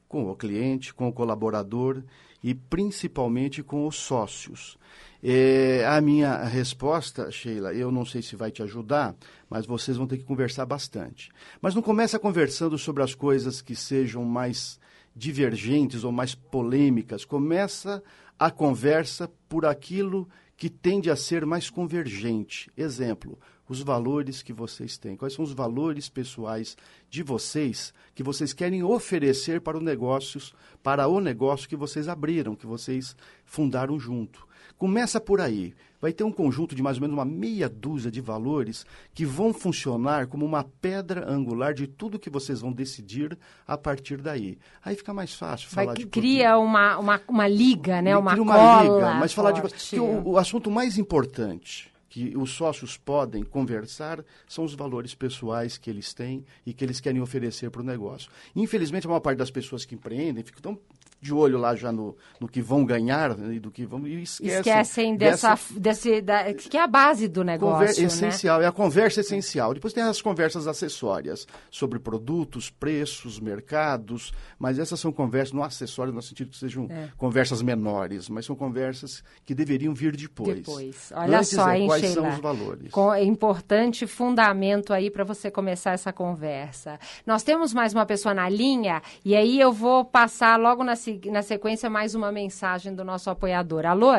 Com 0.08 0.30
o 0.30 0.36
cliente, 0.36 0.94
com 0.94 1.08
o 1.08 1.12
colaborador 1.12 2.02
e 2.42 2.54
principalmente 2.54 3.62
com 3.62 3.86
os 3.86 3.96
sócios. 3.96 4.78
É, 5.22 5.84
a 5.88 5.98
minha 6.02 6.44
resposta, 6.44 7.30
Sheila, 7.30 7.72
eu 7.72 7.90
não 7.90 8.04
sei 8.04 8.20
se 8.20 8.36
vai 8.36 8.50
te 8.50 8.62
ajudar, 8.62 9.16
mas 9.48 9.64
vocês 9.64 9.96
vão 9.96 10.06
ter 10.06 10.18
que 10.18 10.24
conversar 10.24 10.66
bastante. 10.66 11.32
Mas 11.60 11.74
não 11.74 11.80
começa 11.80 12.18
conversando 12.18 12.76
sobre 12.76 13.02
as 13.02 13.14
coisas 13.14 13.62
que 13.62 13.74
sejam 13.74 14.22
mais 14.24 14.78
divergentes 15.16 16.04
ou 16.04 16.12
mais 16.12 16.34
polêmicas. 16.34 17.24
Começa 17.24 18.02
a 18.38 18.50
conversa 18.50 19.30
por 19.48 19.64
aquilo 19.64 20.28
que 20.28 20.34
tende 20.70 21.10
a 21.10 21.16
ser 21.16 21.44
mais 21.44 21.68
convergente. 21.68 22.70
Exemplo, 22.76 23.38
os 23.68 23.80
valores 23.80 24.42
que 24.42 24.52
vocês 24.52 24.96
têm. 24.96 25.16
Quais 25.16 25.34
são 25.34 25.44
os 25.44 25.52
valores 25.52 26.08
pessoais 26.08 26.76
de 27.08 27.22
vocês 27.22 27.92
que 28.14 28.22
vocês 28.22 28.52
querem 28.52 28.82
oferecer 28.82 29.60
para 29.60 29.78
o 29.78 29.80
negócios, 29.80 30.54
para 30.82 31.08
o 31.08 31.20
negócio 31.20 31.68
que 31.68 31.76
vocês 31.76 32.08
abriram, 32.08 32.54
que 32.54 32.66
vocês 32.66 33.16
fundaram 33.44 33.98
junto. 33.98 34.46
Começa 34.78 35.20
por 35.20 35.40
aí. 35.40 35.74
Vai 36.00 36.12
ter 36.12 36.24
um 36.24 36.32
conjunto 36.32 36.74
de 36.74 36.82
mais 36.82 36.98
ou 36.98 37.02
menos 37.02 37.16
uma 37.16 37.24
meia 37.24 37.68
dúzia 37.68 38.10
de 38.10 38.20
valores 38.20 38.84
que 39.14 39.24
vão 39.24 39.54
funcionar 39.54 40.26
como 40.26 40.44
uma 40.44 40.62
pedra 40.62 41.30
angular 41.30 41.72
de 41.72 41.86
tudo 41.86 42.18
que 42.18 42.28
vocês 42.28 42.60
vão 42.60 42.72
decidir 42.72 43.38
a 43.66 43.78
partir 43.78 44.20
daí. 44.20 44.58
Aí 44.84 44.94
fica 44.96 45.14
mais 45.14 45.34
fácil 45.34 45.68
Vai, 45.70 45.86
falar 45.86 45.96
de 45.96 46.06
cria 46.06 46.58
uma, 46.58 46.98
uma, 46.98 47.20
uma 47.26 47.48
liga, 47.48 48.02
né? 48.02 48.16
Uma, 48.16 48.34
uma 48.34 48.54
cola 48.54 48.82
liga, 48.82 49.14
mas 49.14 49.32
falar 49.32 49.56
forte. 49.56 49.94
de 49.94 50.00
o, 50.00 50.30
o 50.30 50.38
assunto 50.38 50.70
mais 50.70 50.98
importante 50.98 51.94
que 52.14 52.32
os 52.36 52.52
sócios 52.52 52.96
podem 52.96 53.42
conversar 53.42 54.24
são 54.46 54.64
os 54.64 54.72
valores 54.72 55.16
pessoais 55.16 55.76
que 55.76 55.90
eles 55.90 56.14
têm 56.14 56.44
e 56.64 56.72
que 56.72 56.84
eles 56.84 57.00
querem 57.00 57.20
oferecer 57.20 57.70
para 57.70 57.82
o 57.82 57.84
negócio. 57.84 58.30
Infelizmente, 58.54 59.04
a 59.04 59.08
maior 59.08 59.18
parte 59.18 59.38
das 59.38 59.50
pessoas 59.50 59.84
que 59.84 59.96
empreendem 59.96 60.44
ficam 60.44 60.62
tão 60.62 60.80
de 61.24 61.32
olho 61.32 61.58
lá 61.58 61.74
já 61.74 61.90
no, 61.90 62.14
no 62.38 62.46
que 62.46 62.60
vão 62.60 62.84
ganhar 62.84 63.34
e 63.50 63.58
do 63.58 63.70
que 63.70 63.86
vão 63.86 64.06
e 64.06 64.22
esquecem, 64.22 64.58
esquecem 64.58 65.16
dessa, 65.16 65.54
dessa 65.54 65.80
desse, 65.80 66.20
da, 66.20 66.52
que 66.52 66.76
é 66.76 66.82
a 66.82 66.86
base 66.86 67.26
do 67.26 67.42
negócio, 67.42 67.78
conver, 67.78 68.00
né? 68.00 68.06
essencial 68.06 68.60
é 68.60 68.66
a 68.66 68.72
conversa 68.72 69.20
essencial. 69.20 69.72
Depois 69.72 69.94
tem 69.94 70.02
as 70.02 70.20
conversas 70.20 70.66
acessórias 70.66 71.46
sobre 71.70 71.98
produtos, 71.98 72.68
preços, 72.68 73.40
mercados, 73.40 74.34
mas 74.58 74.78
essas 74.78 75.00
são 75.00 75.10
conversas 75.10 75.54
não 75.54 75.64
acessórias 75.64 76.14
no 76.14 76.20
sentido 76.20 76.50
que 76.50 76.58
sejam 76.58 76.88
é. 76.90 77.08
conversas 77.16 77.62
menores, 77.62 78.28
mas 78.28 78.44
são 78.44 78.54
conversas 78.54 79.24
que 79.46 79.54
deveriam 79.54 79.94
vir 79.94 80.14
depois. 80.14 80.58
Depois, 80.58 81.12
olha 81.16 81.38
Antes 81.38 81.50
só, 81.50 81.70
é, 81.70 81.78
hein, 81.78 81.86
quais 81.86 82.02
Sheila? 82.02 82.14
são 82.14 82.28
os 82.28 82.38
valores? 82.38 82.90
Com, 82.90 83.14
importante 83.16 84.06
fundamento 84.06 84.92
aí 84.92 85.10
para 85.10 85.24
você 85.24 85.50
começar 85.50 85.92
essa 85.92 86.12
conversa. 86.12 86.98
Nós 87.26 87.42
temos 87.42 87.72
mais 87.72 87.94
uma 87.94 88.04
pessoa 88.04 88.34
na 88.34 88.46
linha 88.46 89.00
e 89.24 89.34
aí 89.34 89.58
eu 89.58 89.72
vou 89.72 90.04
passar 90.04 90.58
logo 90.58 90.84
na 90.84 90.94
seguinte 90.94 91.13
na 91.30 91.42
sequência 91.42 91.90
mais 91.90 92.14
uma 92.14 92.30
mensagem 92.30 92.94
do 92.94 93.04
nosso 93.04 93.30
apoiador. 93.30 93.86
Alô? 93.86 94.12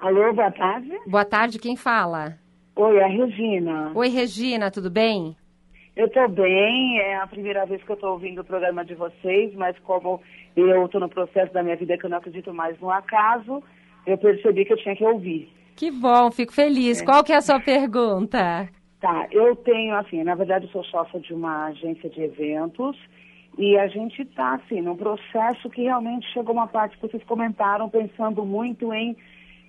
Alô, 0.00 0.32
boa 0.32 0.50
tarde. 0.50 0.92
Boa 1.06 1.24
tarde, 1.24 1.58
quem 1.58 1.76
fala? 1.76 2.38
Oi, 2.74 2.96
é 2.96 3.04
a 3.04 3.08
Regina. 3.08 3.92
Oi, 3.94 4.08
Regina, 4.08 4.70
tudo 4.70 4.90
bem? 4.90 5.36
Eu 5.94 6.06
estou 6.06 6.28
bem, 6.28 6.98
é 6.98 7.16
a 7.16 7.26
primeira 7.26 7.66
vez 7.66 7.82
que 7.82 7.90
eu 7.90 7.94
estou 7.94 8.12
ouvindo 8.12 8.40
o 8.40 8.44
programa 8.44 8.84
de 8.84 8.94
vocês, 8.94 9.54
mas 9.54 9.78
como 9.80 10.20
eu 10.56 10.86
estou 10.86 11.00
no 11.00 11.08
processo 11.08 11.52
da 11.52 11.62
minha 11.62 11.76
vida 11.76 11.98
que 11.98 12.06
eu 12.06 12.10
não 12.10 12.18
acredito 12.18 12.54
mais 12.54 12.80
no 12.80 12.90
acaso, 12.90 13.62
eu 14.06 14.16
percebi 14.16 14.64
que 14.64 14.72
eu 14.72 14.78
tinha 14.78 14.96
que 14.96 15.04
ouvir. 15.04 15.52
Que 15.76 15.90
bom, 15.90 16.30
fico 16.30 16.52
feliz. 16.52 17.02
É. 17.02 17.04
Qual 17.04 17.22
que 17.22 17.32
é 17.32 17.36
a 17.36 17.42
sua 17.42 17.60
pergunta? 17.60 18.68
Tá, 19.00 19.26
eu 19.30 19.56
tenho, 19.56 19.94
assim, 19.96 20.22
na 20.22 20.34
verdade 20.34 20.66
eu 20.66 20.70
sou 20.70 20.84
sócia 20.84 21.20
de 21.20 21.34
uma 21.34 21.66
agência 21.66 22.08
de 22.08 22.22
eventos 22.22 22.96
e 23.58 23.76
a 23.76 23.88
gente 23.88 24.22
está, 24.22 24.54
assim, 24.54 24.80
num 24.80 24.96
processo 24.96 25.68
que 25.70 25.82
realmente 25.82 26.26
chegou 26.32 26.54
uma 26.54 26.66
parte 26.66 26.96
que 26.96 27.06
vocês 27.06 27.22
comentaram, 27.24 27.88
pensando 27.88 28.44
muito 28.44 28.92
em 28.92 29.16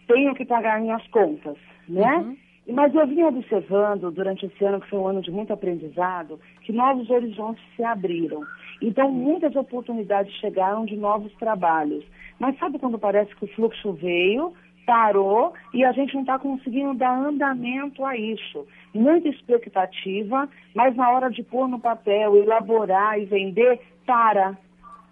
tenho 0.08 0.34
que 0.36 0.46
pagar 0.46 0.80
minhas 0.82 1.06
contas, 1.08 1.58
né? 1.88 2.17
Uhum. 2.17 2.38
Mas 2.74 2.94
eu 2.94 3.08
vim 3.08 3.24
observando 3.24 4.12
durante 4.12 4.46
esse 4.46 4.63
ano, 4.63 4.80
que 4.80 4.89
foi 4.89 5.00
um 5.00 5.08
ano 5.08 5.22
de 5.22 5.32
muito 5.32 5.52
aprendizado, 5.52 6.39
que 6.62 6.72
novos 6.72 7.10
horizontes 7.10 7.63
se 7.76 7.84
abriram. 7.84 8.44
Então, 8.82 9.12
muitas 9.12 9.56
oportunidades 9.56 10.34
chegaram 10.36 10.86
de 10.86 10.96
novos 10.96 11.34
trabalhos. 11.36 12.04
Mas 12.39 12.58
sabe 12.60 12.80
quando 12.80 13.00
parece 13.00 13.36
que 13.36 13.46
o 13.46 13.48
fluxo 13.50 13.94
veio, 13.94 14.54
parou 14.86 15.54
e 15.74 15.84
a 15.84 15.91
gente 15.91 16.13
não 16.13 16.22
está 16.22 16.38
conseguindo 16.39 16.94
dar 16.94 17.17
andamento 17.17 18.04
a 18.06 18.15
isso. 18.17 18.65
Muita 18.94 19.30
expectativa, 19.30 20.50
mas 20.76 20.96
na 20.96 21.10
hora 21.12 21.30
de 21.30 21.44
pôr 21.44 21.67
no 21.67 21.80
papel, 21.80 22.36
elaborar 22.36 23.20
e 23.20 23.26
vender, 23.26 23.80
para. 24.06 24.58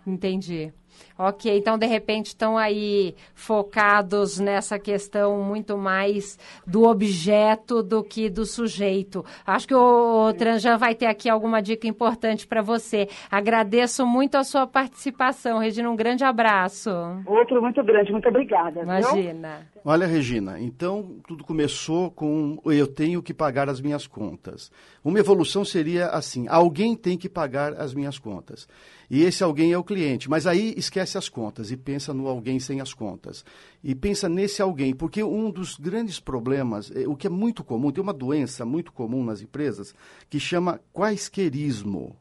Entendi. 0.06 0.74
Ok, 1.18 1.58
então 1.58 1.78
de 1.78 1.86
repente 1.86 2.28
estão 2.28 2.58
aí 2.58 3.14
focados 3.36 4.40
nessa 4.40 4.80
questão 4.80 5.42
muito 5.44 5.78
mais 5.78 6.38
do 6.66 6.84
objeto 6.84 7.84
do 7.84 8.04
que 8.04 8.30
do 8.30 8.46
sujeito. 8.46 9.26
Acho 9.46 9.68
que 9.68 9.76
o, 9.76 10.28
o 10.30 10.34
Tranjan 10.34 10.78
vai 10.78 10.96
ter 10.96 11.08
aqui 11.08 11.30
alguma 11.30 11.62
dica 11.62 11.88
importante 11.88 12.48
para 12.48 12.62
você. 12.62 13.10
Agradeço 13.30 14.06
muito 14.06 14.36
a 14.36 14.44
sua 14.44 14.66
participação, 14.66 15.60
Regina. 15.60 15.90
Um 15.90 15.96
grande 15.96 16.24
abraço. 16.24 16.90
Outro 17.26 17.62
muito 17.62 17.84
grande, 17.84 18.12
muito 18.12 18.28
obrigada. 18.30 18.82
Imagina. 18.82 19.68
Viu? 19.74 19.82
Olha, 19.86 20.08
Regina, 20.08 20.60
então 20.60 21.18
tudo 21.28 21.44
começou 21.44 22.12
com 22.12 22.58
eu 22.66 22.88
tenho 22.88 23.22
que 23.22 23.34
pagar 23.34 23.70
as 23.70 23.82
minhas 23.82 24.08
contas. 24.08 24.72
Uma 25.04 25.20
evolução 25.20 25.64
seria 25.66 26.08
assim: 26.08 26.48
alguém 26.48 26.96
tem 26.96 27.18
que 27.18 27.30
pagar 27.30 27.74
as 27.74 27.94
minhas 27.94 28.18
contas. 28.18 28.68
E 29.10 29.24
esse 29.24 29.44
alguém 29.44 29.72
é 29.72 29.78
o 29.78 29.84
cliente. 29.84 30.30
Mas 30.30 30.46
aí 30.46 30.74
esquece 30.78 31.18
as 31.18 31.28
contas 31.28 31.72
e 31.72 31.78
pensa 31.78 32.14
no 32.14 32.28
alguém 32.28 32.60
sem 32.60 32.80
as 32.80 32.94
contas. 32.94 33.44
E 33.84 33.96
pensa 33.96 34.30
nesse 34.30 34.62
alguém, 34.62 34.94
porque 34.94 35.24
um 35.24 35.50
dos 35.50 35.78
grandes 35.78 36.20
problemas, 36.20 36.92
é, 36.96 37.08
o 37.08 37.16
que 37.16 37.28
é 37.28 37.30
muito 37.30 37.64
comum, 37.64 37.92
tem 37.92 38.04
uma 38.04 38.14
doença 38.14 38.66
muito 38.66 38.92
comum 38.92 39.24
nas 39.24 39.42
empresas 39.42 39.96
que 40.30 40.40
chama 40.40 40.80
quaisquerismo 40.94 42.16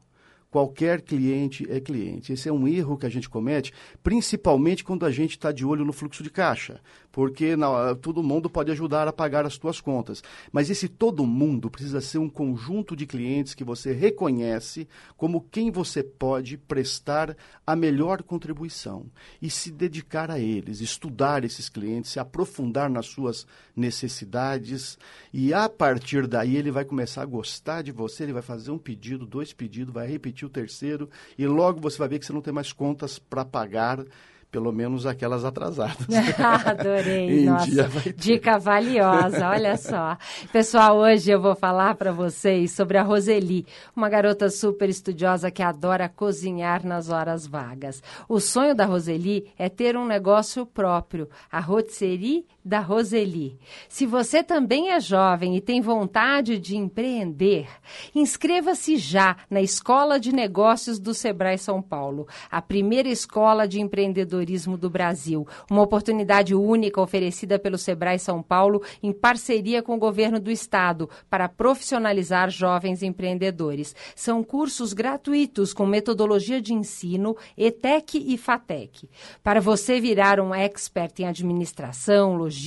qualquer 0.49 1.01
cliente 1.01 1.65
é 1.69 1.79
cliente. 1.79 2.33
Esse 2.33 2.49
é 2.49 2.53
um 2.53 2.67
erro 2.67 2.97
que 2.97 3.05
a 3.05 3.09
gente 3.09 3.29
comete, 3.29 3.73
principalmente 4.01 4.83
quando 4.83 5.05
a 5.05 5.11
gente 5.11 5.31
está 5.31 5.51
de 5.51 5.65
olho 5.65 5.85
no 5.85 5.93
fluxo 5.93 6.23
de 6.23 6.29
caixa, 6.29 6.81
porque 7.11 7.55
não, 7.55 7.95
todo 7.95 8.23
mundo 8.23 8.49
pode 8.49 8.71
ajudar 8.71 9.07
a 9.07 9.13
pagar 9.13 9.45
as 9.45 9.55
suas 9.55 9.81
contas. 9.81 10.23
Mas 10.51 10.69
esse 10.69 10.87
todo 10.87 11.25
mundo 11.25 11.69
precisa 11.69 12.01
ser 12.01 12.17
um 12.17 12.29
conjunto 12.29 12.95
de 12.95 13.05
clientes 13.05 13.53
que 13.53 13.63
você 13.63 13.91
reconhece 13.93 14.87
como 15.17 15.45
quem 15.51 15.71
você 15.71 16.03
pode 16.03 16.57
prestar 16.57 17.35
a 17.65 17.75
melhor 17.75 18.21
contribuição. 18.21 19.07
E 19.41 19.49
se 19.49 19.71
dedicar 19.71 20.29
a 20.29 20.39
eles, 20.39 20.81
estudar 20.81 21.43
esses 21.43 21.69
clientes, 21.69 22.11
se 22.11 22.19
aprofundar 22.19 22.89
nas 22.89 23.07
suas 23.07 23.47
necessidades. 23.75 24.97
E 25.33 25.53
a 25.53 25.67
partir 25.67 26.27
daí 26.27 26.57
ele 26.57 26.71
vai 26.71 26.85
começar 26.85 27.23
a 27.23 27.25
gostar 27.25 27.81
de 27.81 27.91
você, 27.91 28.23
ele 28.23 28.33
vai 28.33 28.41
fazer 28.41 28.71
um 28.71 28.77
pedido, 28.77 29.25
dois 29.25 29.51
pedidos, 29.53 29.93
vai 29.93 30.07
repetir 30.07 30.45
o 30.45 30.49
terceiro. 30.49 31.09
E 31.37 31.47
logo 31.47 31.79
você 31.79 31.97
vai 31.97 32.07
ver 32.07 32.19
que 32.19 32.25
você 32.25 32.33
não 32.33 32.41
tem 32.41 32.53
mais 32.53 32.71
contas 32.71 33.17
para 33.17 33.43
pagar 33.43 34.05
pelo 34.51 34.71
menos 34.71 35.05
aquelas 35.05 35.45
atrasadas. 35.45 36.07
Adorei, 36.65 37.45
nossa, 37.45 38.13
dica 38.15 38.57
valiosa, 38.57 39.49
olha 39.49 39.77
só. 39.77 40.17
Pessoal, 40.51 40.97
hoje 40.97 41.31
eu 41.31 41.39
vou 41.39 41.55
falar 41.55 41.95
para 41.95 42.11
vocês 42.11 42.71
sobre 42.71 42.97
a 42.97 43.03
Roseli, 43.03 43.65
uma 43.95 44.09
garota 44.09 44.49
super 44.49 44.89
estudiosa 44.89 45.51
que 45.51 45.61
adora 45.61 46.09
cozinhar 46.09 46.85
nas 46.85 47.09
horas 47.09 47.45
vagas. 47.45 48.01
O 48.27 48.39
sonho 48.39 48.73
da 48.73 48.85
Roseli 48.85 49.51
é 49.57 49.69
ter 49.69 49.95
um 49.95 50.05
negócio 50.05 50.65
próprio, 50.65 51.29
a 51.51 51.59
rotisserie 51.59 52.45
da 52.69 52.79
Roseli. 52.79 53.57
Se 53.89 54.05
você 54.05 54.43
também 54.43 54.91
é 54.91 54.99
jovem 54.99 55.57
e 55.57 55.61
tem 55.61 55.81
vontade 55.81 56.59
de 56.59 56.77
empreender, 56.77 57.67
inscreva-se 58.13 58.95
já 58.95 59.37
na 59.49 59.59
Escola 59.59 60.19
de 60.19 60.31
Negócios 60.31 60.99
do 60.99 61.11
Sebrae 61.15 61.57
São 61.57 61.81
Paulo, 61.81 62.27
a 62.49 62.61
primeira 62.61 63.09
escola 63.09 63.67
de 63.67 63.81
empreendedorismo 63.81 64.77
do 64.77 64.87
Brasil. 64.87 65.47
Uma 65.69 65.81
oportunidade 65.81 66.53
única 66.53 67.01
oferecida 67.01 67.57
pelo 67.57 67.77
Sebrae 67.77 68.19
São 68.19 68.43
Paulo 68.43 68.83
em 69.01 69.11
parceria 69.11 69.81
com 69.81 69.95
o 69.95 69.99
governo 69.99 70.39
do 70.39 70.51
estado 70.51 71.09
para 71.27 71.49
profissionalizar 71.49 72.51
jovens 72.51 73.01
empreendedores. 73.01 73.95
São 74.15 74.43
cursos 74.43 74.93
gratuitos 74.93 75.73
com 75.73 75.87
metodologia 75.87 76.61
de 76.61 76.75
ensino, 76.75 77.35
ETEC 77.57 78.23
e 78.31 78.37
FATEC. 78.37 79.09
Para 79.43 79.59
você 79.59 79.99
virar 79.99 80.39
um 80.39 80.53
expert 80.53 81.19
em 81.19 81.25
administração, 81.25 82.35
logística, 82.35 82.58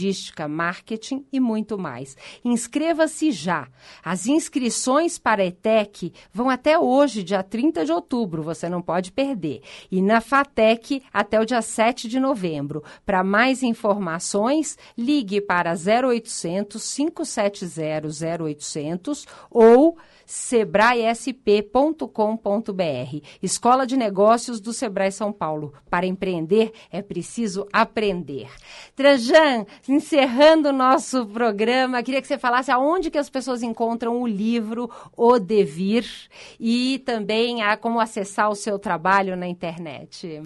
marketing 0.49 1.25
e 1.33 1.39
muito 1.39 1.79
mais. 1.79 2.17
Inscreva-se 2.45 3.31
já. 3.31 3.69
As 4.05 4.27
inscrições 4.27 5.19
para 5.19 5.43
a 5.43 5.47
ETEC 5.47 6.13
vão 6.33 6.49
até 6.49 6.79
hoje, 6.79 7.23
dia 7.23 7.43
30 7.43 7.85
de 7.85 7.93
outubro. 7.93 8.43
Você 8.43 8.69
não 8.69 8.83
pode 8.83 9.13
perder. 9.13 9.63
E 9.91 10.01
na 10.01 10.21
FATEC 10.21 11.03
até 11.13 11.41
o 11.41 11.45
dia 11.45 11.63
7 11.63 12.09
de 12.09 12.19
novembro. 12.19 12.83
Para 13.05 13.23
mais 13.23 13.63
informações, 13.63 14.77
ligue 14.97 15.41
para 15.41 15.73
0800 15.73 16.95
570 16.95 18.09
0800 18.39 19.27
ou 19.51 19.97
sebraesp.com.br. 20.33 23.27
Escola 23.43 23.87
de 23.87 23.99
Negócios 23.99 24.63
do 24.63 24.73
Sebrae 24.73 25.13
São 25.13 25.31
Paulo. 25.31 25.75
Para 25.91 26.07
empreender 26.07 26.73
é 26.91 27.03
preciso 27.03 27.69
aprender. 27.71 28.49
Trajan, 28.97 29.67
encerrando 29.87 30.71
o 30.71 30.73
nosso 30.73 31.27
programa, 31.27 32.03
queria 32.03 32.23
que 32.23 32.27
você 32.27 32.39
falasse 32.39 32.71
aonde 32.71 33.11
que 33.11 33.19
as 33.19 33.29
pessoas 33.29 33.63
encontram 33.63 34.23
o 34.23 34.27
livro 34.27 34.91
O 35.15 35.39
Devir 35.39 36.07
e 36.59 37.01
também 37.01 37.63
a 37.63 37.77
como 37.77 38.01
acessar 38.01 38.49
o 38.49 38.57
seu 38.57 38.79
trabalho 38.79 39.37
na 39.37 39.47
internet. 39.47 40.41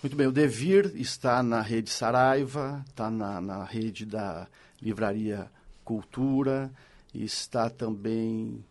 Muito 0.00 0.16
bem, 0.16 0.28
o 0.28 0.32
Devir 0.32 0.92
está 0.94 1.42
na 1.42 1.60
rede 1.60 1.90
Saraiva, 1.90 2.84
está 2.88 3.10
na, 3.10 3.40
na 3.40 3.64
rede 3.64 4.06
da 4.06 4.46
Livraria 4.80 5.50
Cultura, 5.84 6.70
está 7.12 7.68
também 7.68 8.64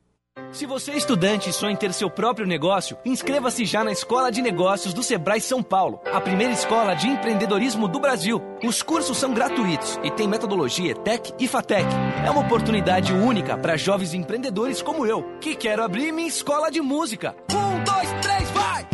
Se 0.52 0.66
você 0.66 0.92
é 0.92 0.98
estudante 0.98 1.50
e 1.50 1.54
sonha 1.54 1.72
em 1.72 1.78
ter 1.78 1.94
seu 1.94 2.10
próprio 2.10 2.46
negócio, 2.46 2.98
inscreva-se 3.06 3.66
já 3.66 3.86
na 3.86 3.92
Escola 3.92 4.30
de 4.30 4.42
Negócios 4.42 4.94
do 4.94 5.02
Sebrae 5.02 5.40
São 5.40 5.64
Paulo, 5.64 6.02
a 6.14 6.20
primeira 6.20 6.52
escola 6.52 6.94
de 6.94 7.08
empreendedorismo 7.08 7.88
do 7.88 8.00
Brasil. 8.00 8.42
Os 8.64 8.82
cursos 8.82 9.18
são 9.18 9.34
gratuitos 9.34 9.98
e 10.04 10.12
tem 10.12 10.28
metodologia 10.28 10.92
ETEC 10.92 11.34
e 11.40 11.48
FATEC. 11.48 11.88
É 12.26 12.32
uma 12.32 12.42
oportunidade 12.42 13.14
única 13.14 13.58
para 13.58 13.78
jovens 13.78 14.14
empreendedores 14.14 14.82
como 14.82 15.06
eu, 15.06 15.24
que 15.40 15.56
quero 15.56 15.84
abrir 15.84 16.12
minha 16.12 16.28
escola 16.28 16.70
de 16.70 16.82
música. 16.82 17.34
Um, 17.52 17.84
dois, 17.84 18.12
três, 18.22 18.50
vai! 18.52 18.86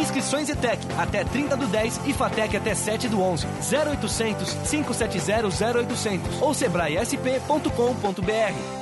Inscrições 0.00 0.48
ETEC 0.48 0.78
até 0.96 1.24
30 1.24 1.56
do 1.56 1.66
10 1.66 2.00
e 2.06 2.12
FATEC 2.12 2.56
até 2.56 2.74
7 2.74 3.08
do 3.08 3.20
11. 3.20 3.46
0800 3.72 4.54
570 4.70 5.46
0800 5.46 6.42
ou 6.42 6.54
sebraesp.com.br. 6.54 8.79